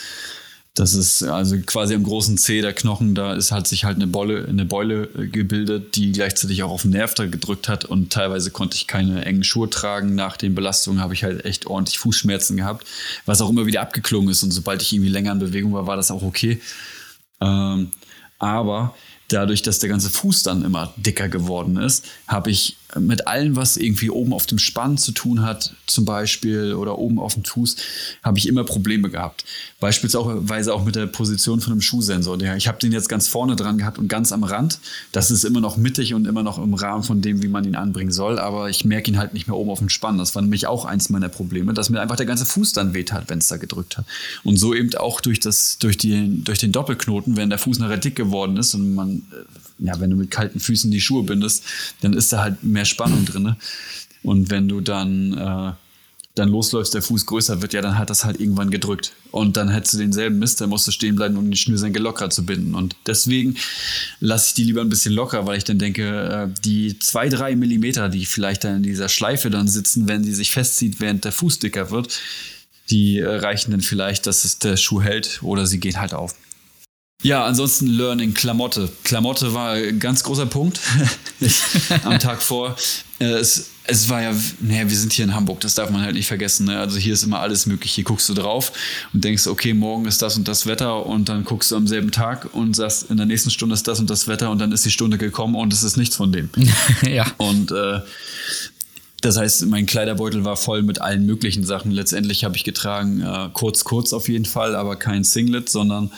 [0.77, 4.07] Das ist also quasi am großen C der Knochen, da ist halt sich halt eine
[4.07, 8.13] Beule, eine Beule äh, gebildet, die gleichzeitig auch auf den Nerv da gedrückt hat und
[8.13, 10.15] teilweise konnte ich keine engen Schuhe tragen.
[10.15, 12.87] Nach den Belastungen habe ich halt echt ordentlich Fußschmerzen gehabt,
[13.25, 15.97] was auch immer wieder abgeklungen ist und sobald ich irgendwie länger in Bewegung war, war
[15.97, 16.61] das auch okay.
[17.41, 17.93] Ähm,
[18.39, 18.95] aber
[19.29, 23.77] dadurch, dass der ganze Fuß dann immer dicker geworden ist, habe ich mit allem, was
[23.77, 27.77] irgendwie oben auf dem Spann zu tun hat, zum Beispiel, oder oben auf dem Fuß,
[28.23, 29.45] habe ich immer Probleme gehabt.
[29.81, 32.41] Beispielsweise auch mit der Position von einem Schuhsensor.
[32.57, 34.79] Ich habe den jetzt ganz vorne dran gehabt und ganz am Rand.
[35.13, 37.77] Das ist immer noch mittig und immer noch im Rahmen von dem, wie man ihn
[37.77, 38.39] anbringen soll.
[38.39, 40.19] Aber ich merke ihn halt nicht mehr oben auf dem Spann.
[40.19, 43.13] Das war nämlich auch eins meiner Probleme, dass mir einfach der ganze Fuß dann weht
[43.13, 44.07] hat, wenn es da gedrückt hat.
[44.45, 47.99] Und so eben auch durch, das, durch, die, durch den Doppelknoten, wenn der Fuß nachher
[47.99, 49.45] dick geworden ist und man, äh,
[49.79, 51.65] ja, wenn du mit kalten Füßen die Schuhe bindest,
[52.01, 53.57] dann ist da halt mehr Spannung drin.
[54.23, 55.73] Und wenn du dann äh,
[56.37, 59.13] dann losläufst, der Fuß größer wird, ja, dann hat das halt irgendwann gedrückt.
[59.31, 62.29] Und dann hättest du denselben Mist, dann musst du stehen bleiben, um die Schnürsenkel locker
[62.29, 62.75] zu binden.
[62.75, 63.57] Und deswegen
[64.21, 67.57] lasse ich die lieber ein bisschen locker, weil ich dann denke, äh, die zwei, drei
[67.57, 71.33] Millimeter, die vielleicht dann in dieser Schleife dann sitzen, wenn sie sich festzieht, während der
[71.33, 72.21] Fuß dicker wird,
[72.91, 76.35] die äh, reichen dann vielleicht, dass es der Schuh hält oder sie geht halt auf.
[77.27, 78.89] Ja, ansonsten Learning, Klamotte.
[79.03, 80.79] Klamotte war ein ganz großer Punkt
[82.05, 82.77] am Tag vor.
[83.19, 86.15] Äh, es, es war ja, naja, wir sind hier in Hamburg, das darf man halt
[86.15, 86.67] nicht vergessen.
[86.67, 86.79] Ne?
[86.79, 87.91] Also hier ist immer alles möglich.
[87.91, 88.71] Hier guckst du drauf
[89.13, 92.13] und denkst, okay, morgen ist das und das Wetter und dann guckst du am selben
[92.13, 94.85] Tag und sagst, in der nächsten Stunde ist das und das Wetter und dann ist
[94.85, 96.49] die Stunde gekommen und es ist nichts von dem.
[97.03, 97.27] ja.
[97.39, 98.03] Und äh,
[99.23, 101.91] das heißt, mein Kleiderbeutel war voll mit allen möglichen Sachen.
[101.91, 106.13] Letztendlich habe ich getragen, äh, kurz, kurz auf jeden Fall, aber kein Singlet, sondern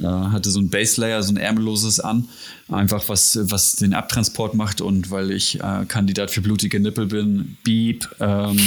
[0.00, 2.28] äh, hatte so ein Baselayer, so ein ärmelloses an.
[2.68, 7.56] Einfach was, was den Abtransport macht und weil ich äh, Kandidat für blutige Nippel bin,
[7.62, 8.58] Beep, ähm,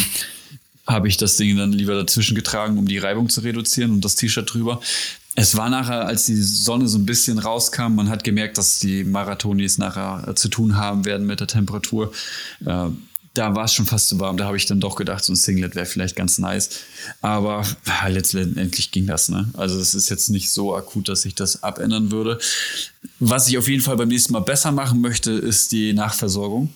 [0.88, 4.16] habe ich das Ding dann lieber dazwischen getragen, um die Reibung zu reduzieren und das
[4.16, 4.82] T-Shirt drüber.
[5.36, 9.04] Es war nachher, als die Sonne so ein bisschen rauskam, man hat gemerkt, dass die
[9.04, 12.12] Marathonis nachher äh, zu tun haben werden mit der Temperatur.
[12.66, 12.90] Äh,
[13.34, 14.38] da war es schon fast zu warm.
[14.38, 16.70] Da habe ich dann doch gedacht, so ein Singlet wäre vielleicht ganz nice.
[17.22, 19.30] Aber ja, letztendlich ging das.
[19.30, 19.50] Ne?
[19.54, 22.38] Also es ist jetzt nicht so akut, dass ich das abändern würde.
[23.20, 26.74] Was ich auf jeden Fall beim nächsten Mal besser machen möchte, ist die Nachversorgung.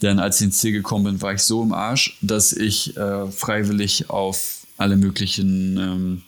[0.00, 3.30] Denn als ich ins Ziel gekommen bin, war ich so im Arsch, dass ich äh,
[3.30, 6.22] freiwillig auf alle möglichen ähm,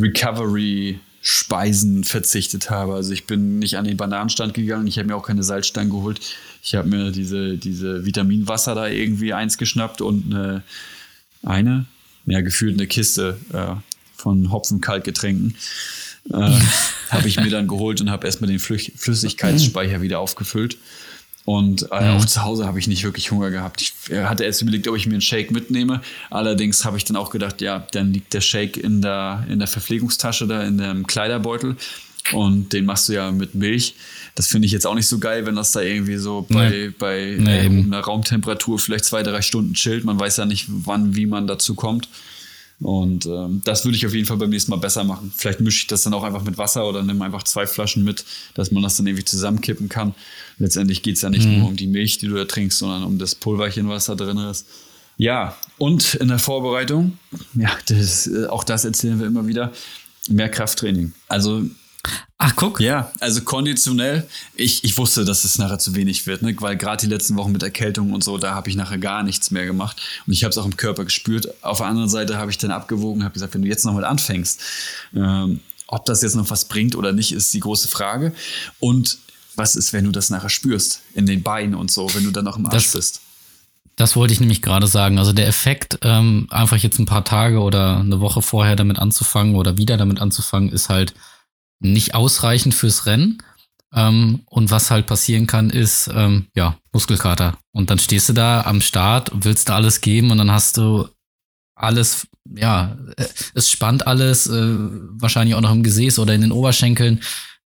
[0.00, 2.94] Recovery Speisen verzichtet habe.
[2.94, 6.20] Also ich bin nicht an den Bananenstand gegangen, ich habe mir auch keine Salzstangen geholt.
[6.62, 10.62] Ich habe mir diese, diese Vitaminwasser da irgendwie eins geschnappt und eine,
[11.44, 11.86] eine
[12.26, 13.74] ja, gefühlt eine Kiste äh,
[14.16, 15.56] von Hopfenkaltgetränken
[16.30, 16.50] äh,
[17.10, 20.76] habe ich mir dann geholt und habe erstmal den Flüssigkeitsspeicher wieder aufgefüllt.
[21.44, 23.82] Und äh, auch zu Hause habe ich nicht wirklich Hunger gehabt.
[23.82, 26.00] Ich hatte erst überlegt, ob ich mir einen Shake mitnehme.
[26.30, 29.68] Allerdings habe ich dann auch gedacht, ja, dann liegt der Shake in der, in der
[29.68, 31.76] Verpflegungstasche da, in dem Kleiderbeutel.
[32.32, 33.96] Und den machst du ja mit Milch.
[34.36, 36.88] Das finde ich jetzt auch nicht so geil, wenn das da irgendwie so bei, nee.
[36.96, 40.04] bei nee, äh, einer Raumtemperatur vielleicht zwei, drei Stunden chillt.
[40.04, 42.08] Man weiß ja nicht, wann, wie man dazu kommt.
[42.82, 45.32] Und ähm, das würde ich auf jeden Fall beim nächsten Mal besser machen.
[45.36, 48.24] Vielleicht mische ich das dann auch einfach mit Wasser oder nehme einfach zwei Flaschen mit,
[48.54, 50.14] dass man das dann irgendwie zusammenkippen kann.
[50.58, 51.58] Letztendlich geht es ja nicht mhm.
[51.58, 54.38] nur um die Milch, die du da trinkst, sondern um das Pulverchen, was da drin
[54.38, 54.66] ist.
[55.16, 57.18] Ja, und in der Vorbereitung,
[57.54, 59.72] ja, das, äh, auch das erzählen wir immer wieder,
[60.28, 61.12] mehr Krafttraining.
[61.28, 61.62] Also
[62.44, 62.80] Ach, guck.
[62.80, 64.26] Ja, also konditionell,
[64.56, 66.56] ich, ich wusste, dass es nachher zu wenig wird, ne?
[66.58, 69.52] weil gerade die letzten Wochen mit Erkältung und so, da habe ich nachher gar nichts
[69.52, 70.00] mehr gemacht.
[70.26, 71.46] Und ich habe es auch im Körper gespürt.
[71.62, 74.04] Auf der anderen Seite habe ich dann abgewogen, habe gesagt, wenn du jetzt noch mal
[74.04, 74.60] anfängst,
[75.14, 78.32] ähm, ob das jetzt noch was bringt oder nicht, ist die große Frage.
[78.80, 79.18] Und
[79.54, 82.44] was ist, wenn du das nachher spürst in den Beinen und so, wenn du dann
[82.44, 83.20] noch im Arsch das, bist?
[83.94, 85.18] Das wollte ich nämlich gerade sagen.
[85.18, 89.54] Also der Effekt, ähm, einfach jetzt ein paar Tage oder eine Woche vorher damit anzufangen
[89.54, 91.14] oder wieder damit anzufangen, ist halt
[91.82, 93.42] nicht ausreichend fürs Rennen.
[93.94, 97.58] Ähm, und was halt passieren kann, ist, ähm, ja, Muskelkater.
[97.72, 101.08] Und dann stehst du da am Start, willst du alles geben und dann hast du
[101.74, 104.76] alles, ja, äh, es spannt alles, äh,
[105.18, 107.20] wahrscheinlich auch noch im Gesäß oder in den Oberschenkeln.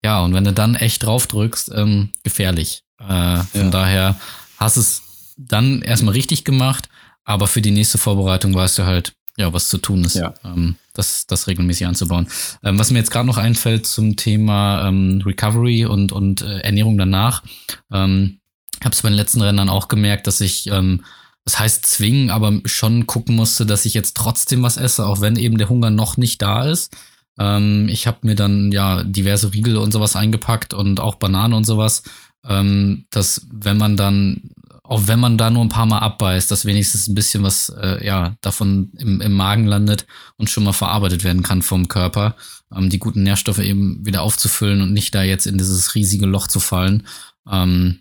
[0.05, 2.83] Ja, und wenn du dann echt drauf drückst, ähm, gefährlich.
[2.99, 3.71] Äh, von ja.
[3.71, 4.21] daher
[4.57, 5.03] hast es
[5.37, 6.89] dann erstmal richtig gemacht,
[7.25, 10.35] aber für die nächste Vorbereitung weißt du halt, ja, was zu tun ist, ja.
[10.45, 12.27] ähm, das, das regelmäßig anzubauen.
[12.65, 16.97] Ähm, was mir jetzt gerade noch einfällt zum Thema ähm, Recovery und, und äh, Ernährung
[16.97, 17.43] danach,
[17.93, 18.39] ähm,
[18.83, 21.05] habe es bei den letzten Rennen auch gemerkt, dass ich, ähm,
[21.45, 25.37] das heißt zwingen, aber schon gucken musste, dass ich jetzt trotzdem was esse, auch wenn
[25.37, 26.97] eben der Hunger noch nicht da ist.
[27.39, 31.65] Ähm, ich habe mir dann ja diverse Riegel und sowas eingepackt und auch Bananen und
[31.65, 32.03] sowas,
[32.49, 34.51] ähm, dass wenn man dann
[34.89, 38.05] auch wenn man da nur ein paar Mal abbeißt, dass wenigstens ein bisschen was äh,
[38.05, 40.07] ja davon im, im Magen landet
[40.37, 42.37] und schon mal verarbeitet werden kann vom Körper,
[42.75, 46.47] ähm, die guten Nährstoffe eben wieder aufzufüllen und nicht da jetzt in dieses riesige Loch
[46.47, 47.07] zu fallen,
[47.51, 48.01] ähm,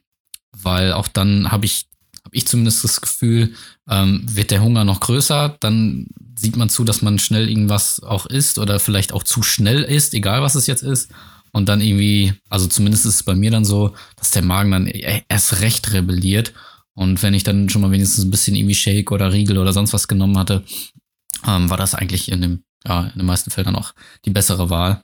[0.51, 1.87] weil auch dann habe ich
[2.23, 3.53] habe ich zumindest das Gefühl,
[3.87, 8.25] ähm, wird der Hunger noch größer, dann sieht man zu, dass man schnell irgendwas auch
[8.25, 11.11] isst oder vielleicht auch zu schnell isst, egal was es jetzt ist.
[11.51, 14.87] Und dann irgendwie, also zumindest ist es bei mir dann so, dass der Magen dann
[14.87, 16.53] e-, erst recht rebelliert
[16.95, 19.93] und wenn ich dann schon mal wenigstens ein bisschen irgendwie Shake oder Riegel oder sonst
[19.93, 20.63] was genommen hatte,
[21.45, 23.93] ähm, war das eigentlich in dem, ja, in den meisten Fällen auch
[24.23, 25.01] die bessere Wahl.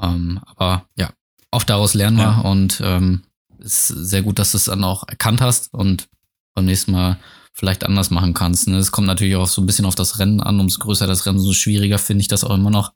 [0.00, 1.10] Ähm, aber ja,
[1.50, 2.40] auch daraus lernen wir ja.
[2.40, 3.22] und ähm,
[3.58, 6.08] ist sehr gut, dass du es dann auch erkannt hast und
[6.54, 7.18] beim nächsten Mal
[7.52, 8.68] vielleicht anders machen kannst.
[8.68, 8.78] Ne?
[8.78, 10.58] Es kommt natürlich auch so ein bisschen auf das Rennen an.
[10.58, 12.92] Umso größer das Rennen, umso schwieriger finde ich das auch immer noch.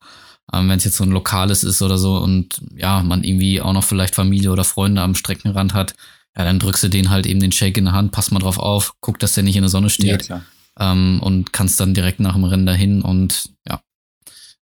[0.53, 3.72] Ähm, Wenn es jetzt so ein lokales ist oder so und ja, man irgendwie auch
[3.72, 5.94] noch vielleicht Familie oder Freunde am Streckenrand hat,
[6.37, 8.59] ja, dann drückst du den halt eben den Shake in der Hand, pass mal drauf
[8.59, 10.28] auf, guck, dass der nicht in der Sonne steht.
[10.28, 10.43] Ja,
[10.78, 13.80] ähm, und kannst dann direkt nach dem Rennen dahin und ja,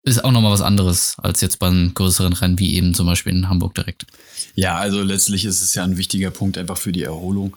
[0.03, 3.49] ist auch nochmal was anderes als jetzt beim größeren Rennen, wie eben zum Beispiel in
[3.49, 4.07] Hamburg direkt.
[4.55, 7.57] Ja, also letztlich ist es ja ein wichtiger Punkt einfach für die Erholung.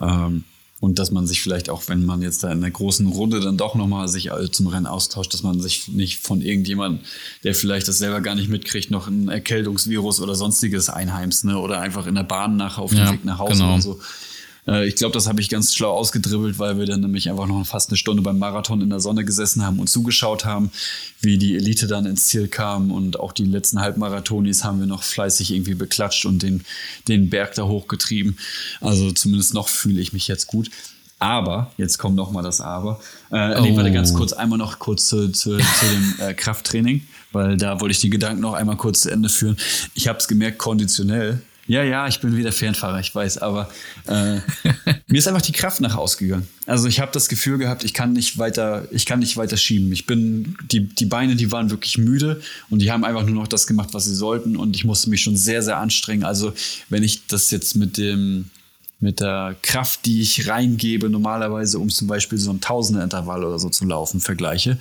[0.00, 0.44] Ähm,
[0.84, 3.56] und dass man sich vielleicht auch, wenn man jetzt da in der großen Runde dann
[3.56, 7.00] doch nochmal sich zum Rennen austauscht, dass man sich nicht von irgendjemandem,
[7.42, 11.58] der vielleicht das selber gar nicht mitkriegt, noch ein Erkältungsvirus oder sonstiges einheimst, ne?
[11.58, 13.72] Oder einfach in der Bahn nach auf dem ja, Weg nach Hause genau.
[13.72, 14.00] oder so.
[14.66, 17.64] Äh, ich glaube, das habe ich ganz schlau ausgedribbelt, weil wir dann nämlich einfach noch
[17.66, 20.70] fast eine Stunde beim Marathon in der Sonne gesessen haben und zugeschaut haben,
[21.20, 22.90] wie die Elite dann ins Ziel kam.
[22.90, 26.64] Und auch die letzten Halbmarathonis haben wir noch fleißig irgendwie beklatscht und den,
[27.08, 28.38] den Berg da hochgetrieben.
[28.80, 30.70] Also zumindest noch fühle ich mich jetzt gut.
[31.20, 33.00] Aber, jetzt kommt noch mal das Aber.
[33.30, 33.62] Äh, oh.
[33.62, 37.80] nee, warte ganz kurz, einmal noch kurz zu, zu, zu dem äh, Krafttraining, weil da
[37.80, 39.56] wollte ich die Gedanken noch einmal kurz zu Ende führen.
[39.94, 43.70] Ich habe es gemerkt, konditionell ja, ja, ich bin wieder Fernfahrer, ich weiß, aber
[44.06, 44.34] äh,
[45.06, 46.46] mir ist einfach die Kraft nach ausgegangen.
[46.66, 49.92] Also ich habe das Gefühl gehabt, ich kann nicht weiter, ich kann nicht weiter schieben.
[49.92, 52.40] Ich bin, die, die Beine, die waren wirklich müde
[52.70, 55.22] und die haben einfach nur noch das gemacht, was sie sollten und ich musste mich
[55.22, 56.24] schon sehr, sehr anstrengen.
[56.24, 56.52] Also
[56.88, 58.50] wenn ich das jetzt mit dem,
[59.00, 63.68] mit der Kraft, die ich reingebe, normalerweise, um zum Beispiel so ein Tausender-Intervall oder so
[63.68, 64.78] zu laufen, vergleiche,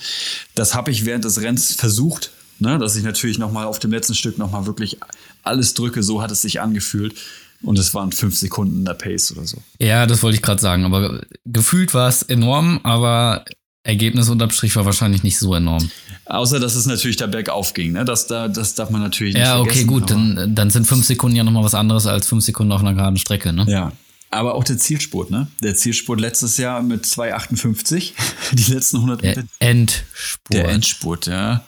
[0.56, 2.32] das habe ich während des Rennens versucht,
[2.64, 4.98] Ne, dass ich natürlich noch mal auf dem letzten Stück noch mal wirklich
[5.44, 7.14] alles drücke, so hat es sich angefühlt.
[7.62, 9.58] Und es waren fünf Sekunden in der Pace oder so.
[9.80, 10.86] Ja, das wollte ich gerade sagen.
[10.86, 13.44] Aber gefühlt war es enorm, aber
[13.84, 15.92] Ergebnis unterm Strich war wahrscheinlich nicht so enorm.
[16.26, 17.92] Außer, dass es natürlich da bergauf ging.
[17.92, 18.06] Ne?
[18.06, 19.44] Das, da, das darf man natürlich nicht.
[19.44, 20.10] Ja, okay, gut.
[20.10, 23.18] Dann, dann sind fünf Sekunden ja nochmal was anderes als fünf Sekunden auf einer geraden
[23.18, 23.52] Strecke.
[23.52, 23.66] Ne?
[23.68, 23.92] Ja,
[24.34, 25.48] aber auch der Zielspurt, ne?
[25.62, 28.12] Der Zielspurt letztes Jahr mit 2,58,
[28.54, 29.44] die letzten 100 Meter.
[29.44, 30.54] Der Endspurt.
[30.54, 31.66] Der Endspurt, ja.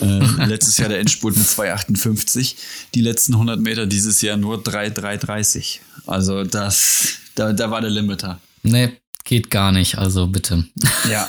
[0.00, 0.04] Äh,
[0.46, 2.54] letztes Jahr der Endspurt mit 2,58,
[2.94, 5.80] die letzten 100 Meter, dieses Jahr nur 3,330.
[6.06, 8.40] Also das, da, da war der Limiter.
[8.62, 8.92] Nee,
[9.24, 10.64] geht gar nicht, also bitte.
[11.10, 11.28] Ja.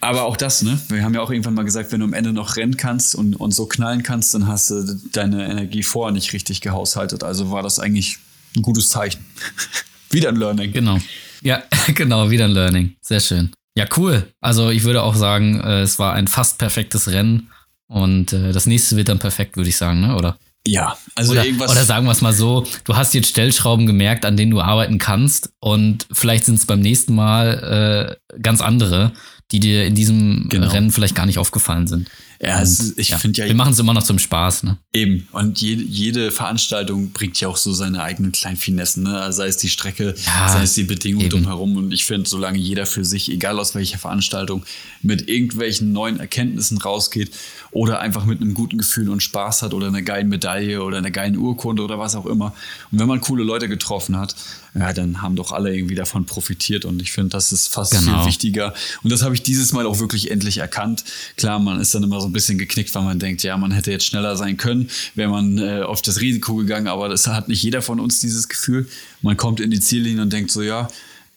[0.00, 0.80] Aber auch das, ne?
[0.88, 3.36] Wir haben ja auch irgendwann mal gesagt, wenn du am Ende noch rennen kannst und,
[3.36, 7.22] und so knallen kannst, dann hast du deine Energie vorher nicht richtig gehaushaltet.
[7.22, 8.18] Also war das eigentlich
[8.56, 9.24] ein gutes Zeichen.
[10.10, 10.72] wieder ein Learning.
[10.72, 10.98] Genau.
[11.42, 11.62] Ja,
[11.94, 12.96] genau, wieder ein Learning.
[13.00, 13.50] Sehr schön.
[13.76, 14.28] Ja, cool.
[14.40, 17.50] Also ich würde auch sagen, äh, es war ein fast perfektes Rennen
[17.86, 20.16] und äh, das nächste wird dann perfekt, würde ich sagen, ne?
[20.16, 20.36] oder?
[20.66, 21.70] Ja, also oder, irgendwas.
[21.70, 24.98] Oder sagen wir es mal so, du hast jetzt Stellschrauben gemerkt, an denen du arbeiten
[24.98, 29.12] kannst und vielleicht sind es beim nächsten Mal äh, ganz andere,
[29.52, 30.68] die dir in diesem genau.
[30.68, 32.10] Rennen vielleicht gar nicht aufgefallen sind.
[32.42, 33.46] Ja, es, ich ja, finde ja.
[33.46, 34.78] Wir machen es immer noch zum Spaß, ne?
[34.94, 35.28] Eben.
[35.32, 39.30] Und jede, jede Veranstaltung bringt ja auch so seine eigenen kleinen Finessen, ne?
[39.30, 41.76] Sei es die Strecke, ja, sei es die Bedingungen drumherum.
[41.76, 44.64] Und ich finde, solange jeder für sich, egal aus welcher Veranstaltung,
[45.02, 47.30] mit irgendwelchen neuen Erkenntnissen rausgeht
[47.72, 51.12] oder einfach mit einem guten Gefühl und Spaß hat oder eine geile Medaille oder eine
[51.12, 52.54] geile Urkunde oder was auch immer.
[52.90, 54.34] Und wenn man coole Leute getroffen hat,
[54.74, 56.84] ja, dann haben doch alle irgendwie davon profitiert.
[56.84, 58.18] Und ich finde, das ist fast genau.
[58.18, 58.72] viel wichtiger.
[59.02, 61.04] Und das habe ich dieses Mal auch wirklich endlich erkannt.
[61.36, 63.90] Klar, man ist dann immer so ein bisschen geknickt, weil man denkt, ja, man hätte
[63.90, 66.88] jetzt schneller sein können, wäre man äh, auf das Risiko gegangen.
[66.88, 68.88] Aber das hat nicht jeder von uns dieses Gefühl.
[69.22, 70.88] Man kommt in die Ziellinie und denkt so, ja,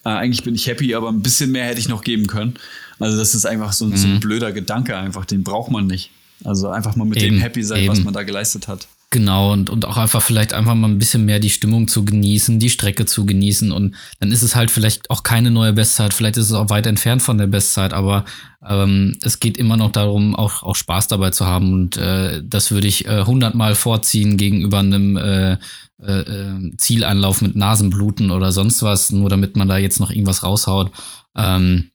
[0.05, 2.53] äh, eigentlich bin ich happy, aber ein bisschen mehr hätte ich noch geben können.
[2.99, 3.97] Also das ist einfach so, mhm.
[3.97, 6.11] so ein blöder Gedanke einfach, den braucht man nicht.
[6.43, 7.89] Also einfach mal mit eben, dem happy sein, eben.
[7.89, 8.87] was man da geleistet hat.
[9.13, 12.57] Genau, und, und auch einfach vielleicht einfach mal ein bisschen mehr die Stimmung zu genießen,
[12.57, 13.71] die Strecke zu genießen.
[13.71, 16.87] Und dann ist es halt vielleicht auch keine neue Bestzeit, vielleicht ist es auch weit
[16.87, 18.25] entfernt von der Bestzeit, aber
[18.67, 21.73] ähm, es geht immer noch darum, auch, auch Spaß dabei zu haben.
[21.73, 25.57] Und äh, das würde ich äh, hundertmal vorziehen gegenüber einem äh,
[26.01, 30.41] äh, äh, Zieleinlauf mit Nasenbluten oder sonst was, nur damit man da jetzt noch irgendwas
[30.41, 30.91] raushaut.
[31.37, 31.91] Ähm,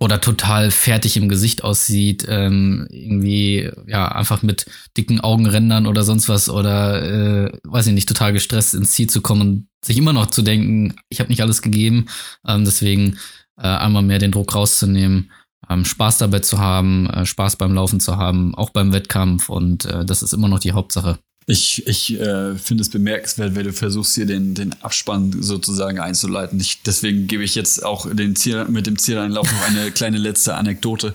[0.00, 4.66] oder total fertig im Gesicht aussieht, ähm, irgendwie ja einfach mit
[4.96, 9.20] dicken Augenrändern oder sonst was oder äh, weiß ich nicht, total gestresst ins Ziel zu
[9.20, 12.06] kommen und sich immer noch zu denken, ich habe nicht alles gegeben.
[12.46, 13.18] Ähm, deswegen
[13.58, 15.30] äh, einmal mehr den Druck rauszunehmen,
[15.68, 19.84] ähm, Spaß dabei zu haben, äh, Spaß beim Laufen zu haben, auch beim Wettkampf und
[19.84, 21.18] äh, das ist immer noch die Hauptsache.
[21.46, 26.60] Ich, ich äh, finde es bemerkenswert, wenn du versuchst, hier den, den Abspann sozusagen einzuleiten.
[26.60, 30.54] Ich, deswegen gebe ich jetzt auch den Ziel, mit dem Zieleinlauf noch eine kleine letzte
[30.54, 31.14] Anekdote.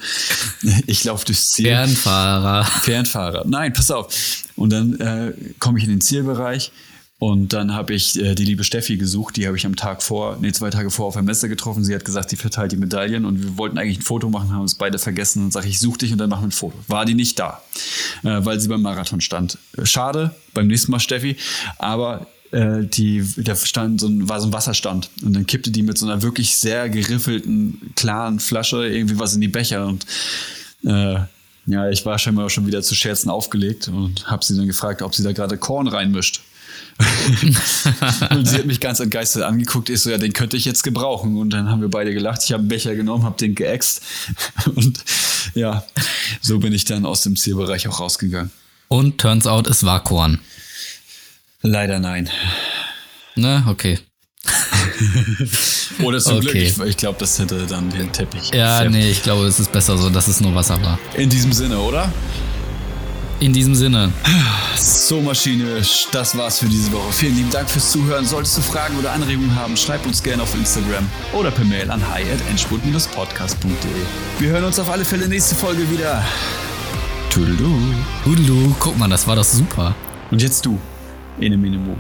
[0.85, 1.67] Ich laufe durchs Ziel.
[1.67, 2.65] Fernfahrer.
[2.65, 3.45] Fernfahrer.
[3.47, 4.13] Nein, pass auf.
[4.57, 6.71] Und dann äh, komme ich in den Zielbereich
[7.19, 10.37] und dann habe ich äh, die liebe Steffi gesucht, die habe ich am Tag vor,
[10.39, 11.83] nee, zwei Tage vor auf der Messe getroffen.
[11.83, 14.61] Sie hat gesagt, sie verteilt die Medaillen und wir wollten eigentlich ein Foto machen, haben
[14.61, 16.77] uns beide vergessen und sage ich, such dich und dann machen wir ein Foto.
[16.87, 17.63] War die nicht da,
[18.23, 19.57] äh, weil sie beim Marathon stand.
[19.81, 21.37] Schade, beim nächsten Mal Steffi,
[21.79, 25.81] aber äh, die, der stand so ein, war so ein Wasserstand und dann kippte die
[25.81, 30.05] mit so einer wirklich sehr geriffelten, klaren Flasche irgendwie was in die Becher und
[30.85, 31.15] äh,
[31.69, 35.13] ja, ich war scheinbar schon wieder zu Scherzen aufgelegt und habe sie dann gefragt, ob
[35.13, 36.41] sie da gerade Korn reinmischt.
[38.31, 39.89] und sie hat mich ganz entgeistert angeguckt.
[39.89, 41.37] Ich so, ja, den könnte ich jetzt gebrauchen.
[41.37, 42.41] Und dann haben wir beide gelacht.
[42.43, 44.01] Ich habe einen Becher genommen, habe den geäxt.
[44.75, 44.99] Und
[45.53, 45.83] ja,
[46.41, 48.51] so bin ich dann aus dem Zielbereich auch rausgegangen.
[48.87, 50.39] Und turns out, es war Korn.
[51.61, 52.29] Leider nein.
[53.35, 53.99] Ne, okay.
[56.03, 56.41] Oder zum Okay.
[56.41, 58.49] Glück, ich, ich glaube, das hätte dann den Teppich.
[58.53, 58.91] Ja, gefärbt.
[58.91, 60.97] nee, ich glaube, es ist besser so, dass es nur Wasser war.
[61.15, 62.11] In diesem Sinne, oder?
[63.39, 64.11] In diesem Sinne,
[64.75, 65.81] So, Maschine,
[66.11, 67.13] das war's für diese Woche.
[67.13, 68.25] Vielen lieben Dank fürs Zuhören.
[68.25, 72.01] Solltest du Fragen oder Anregungen haben, schreib uns gerne auf Instagram oder per Mail an
[72.09, 73.75] hi.endspurt-podcast.de.
[74.39, 76.25] Wir hören uns auf alle Fälle nächste Folge wieder.
[77.29, 77.69] Tüdelü.
[78.25, 79.93] Hudelu, guck mal, das war doch super.
[80.31, 80.79] Und jetzt du,
[81.39, 81.95] Ene Mene Mo.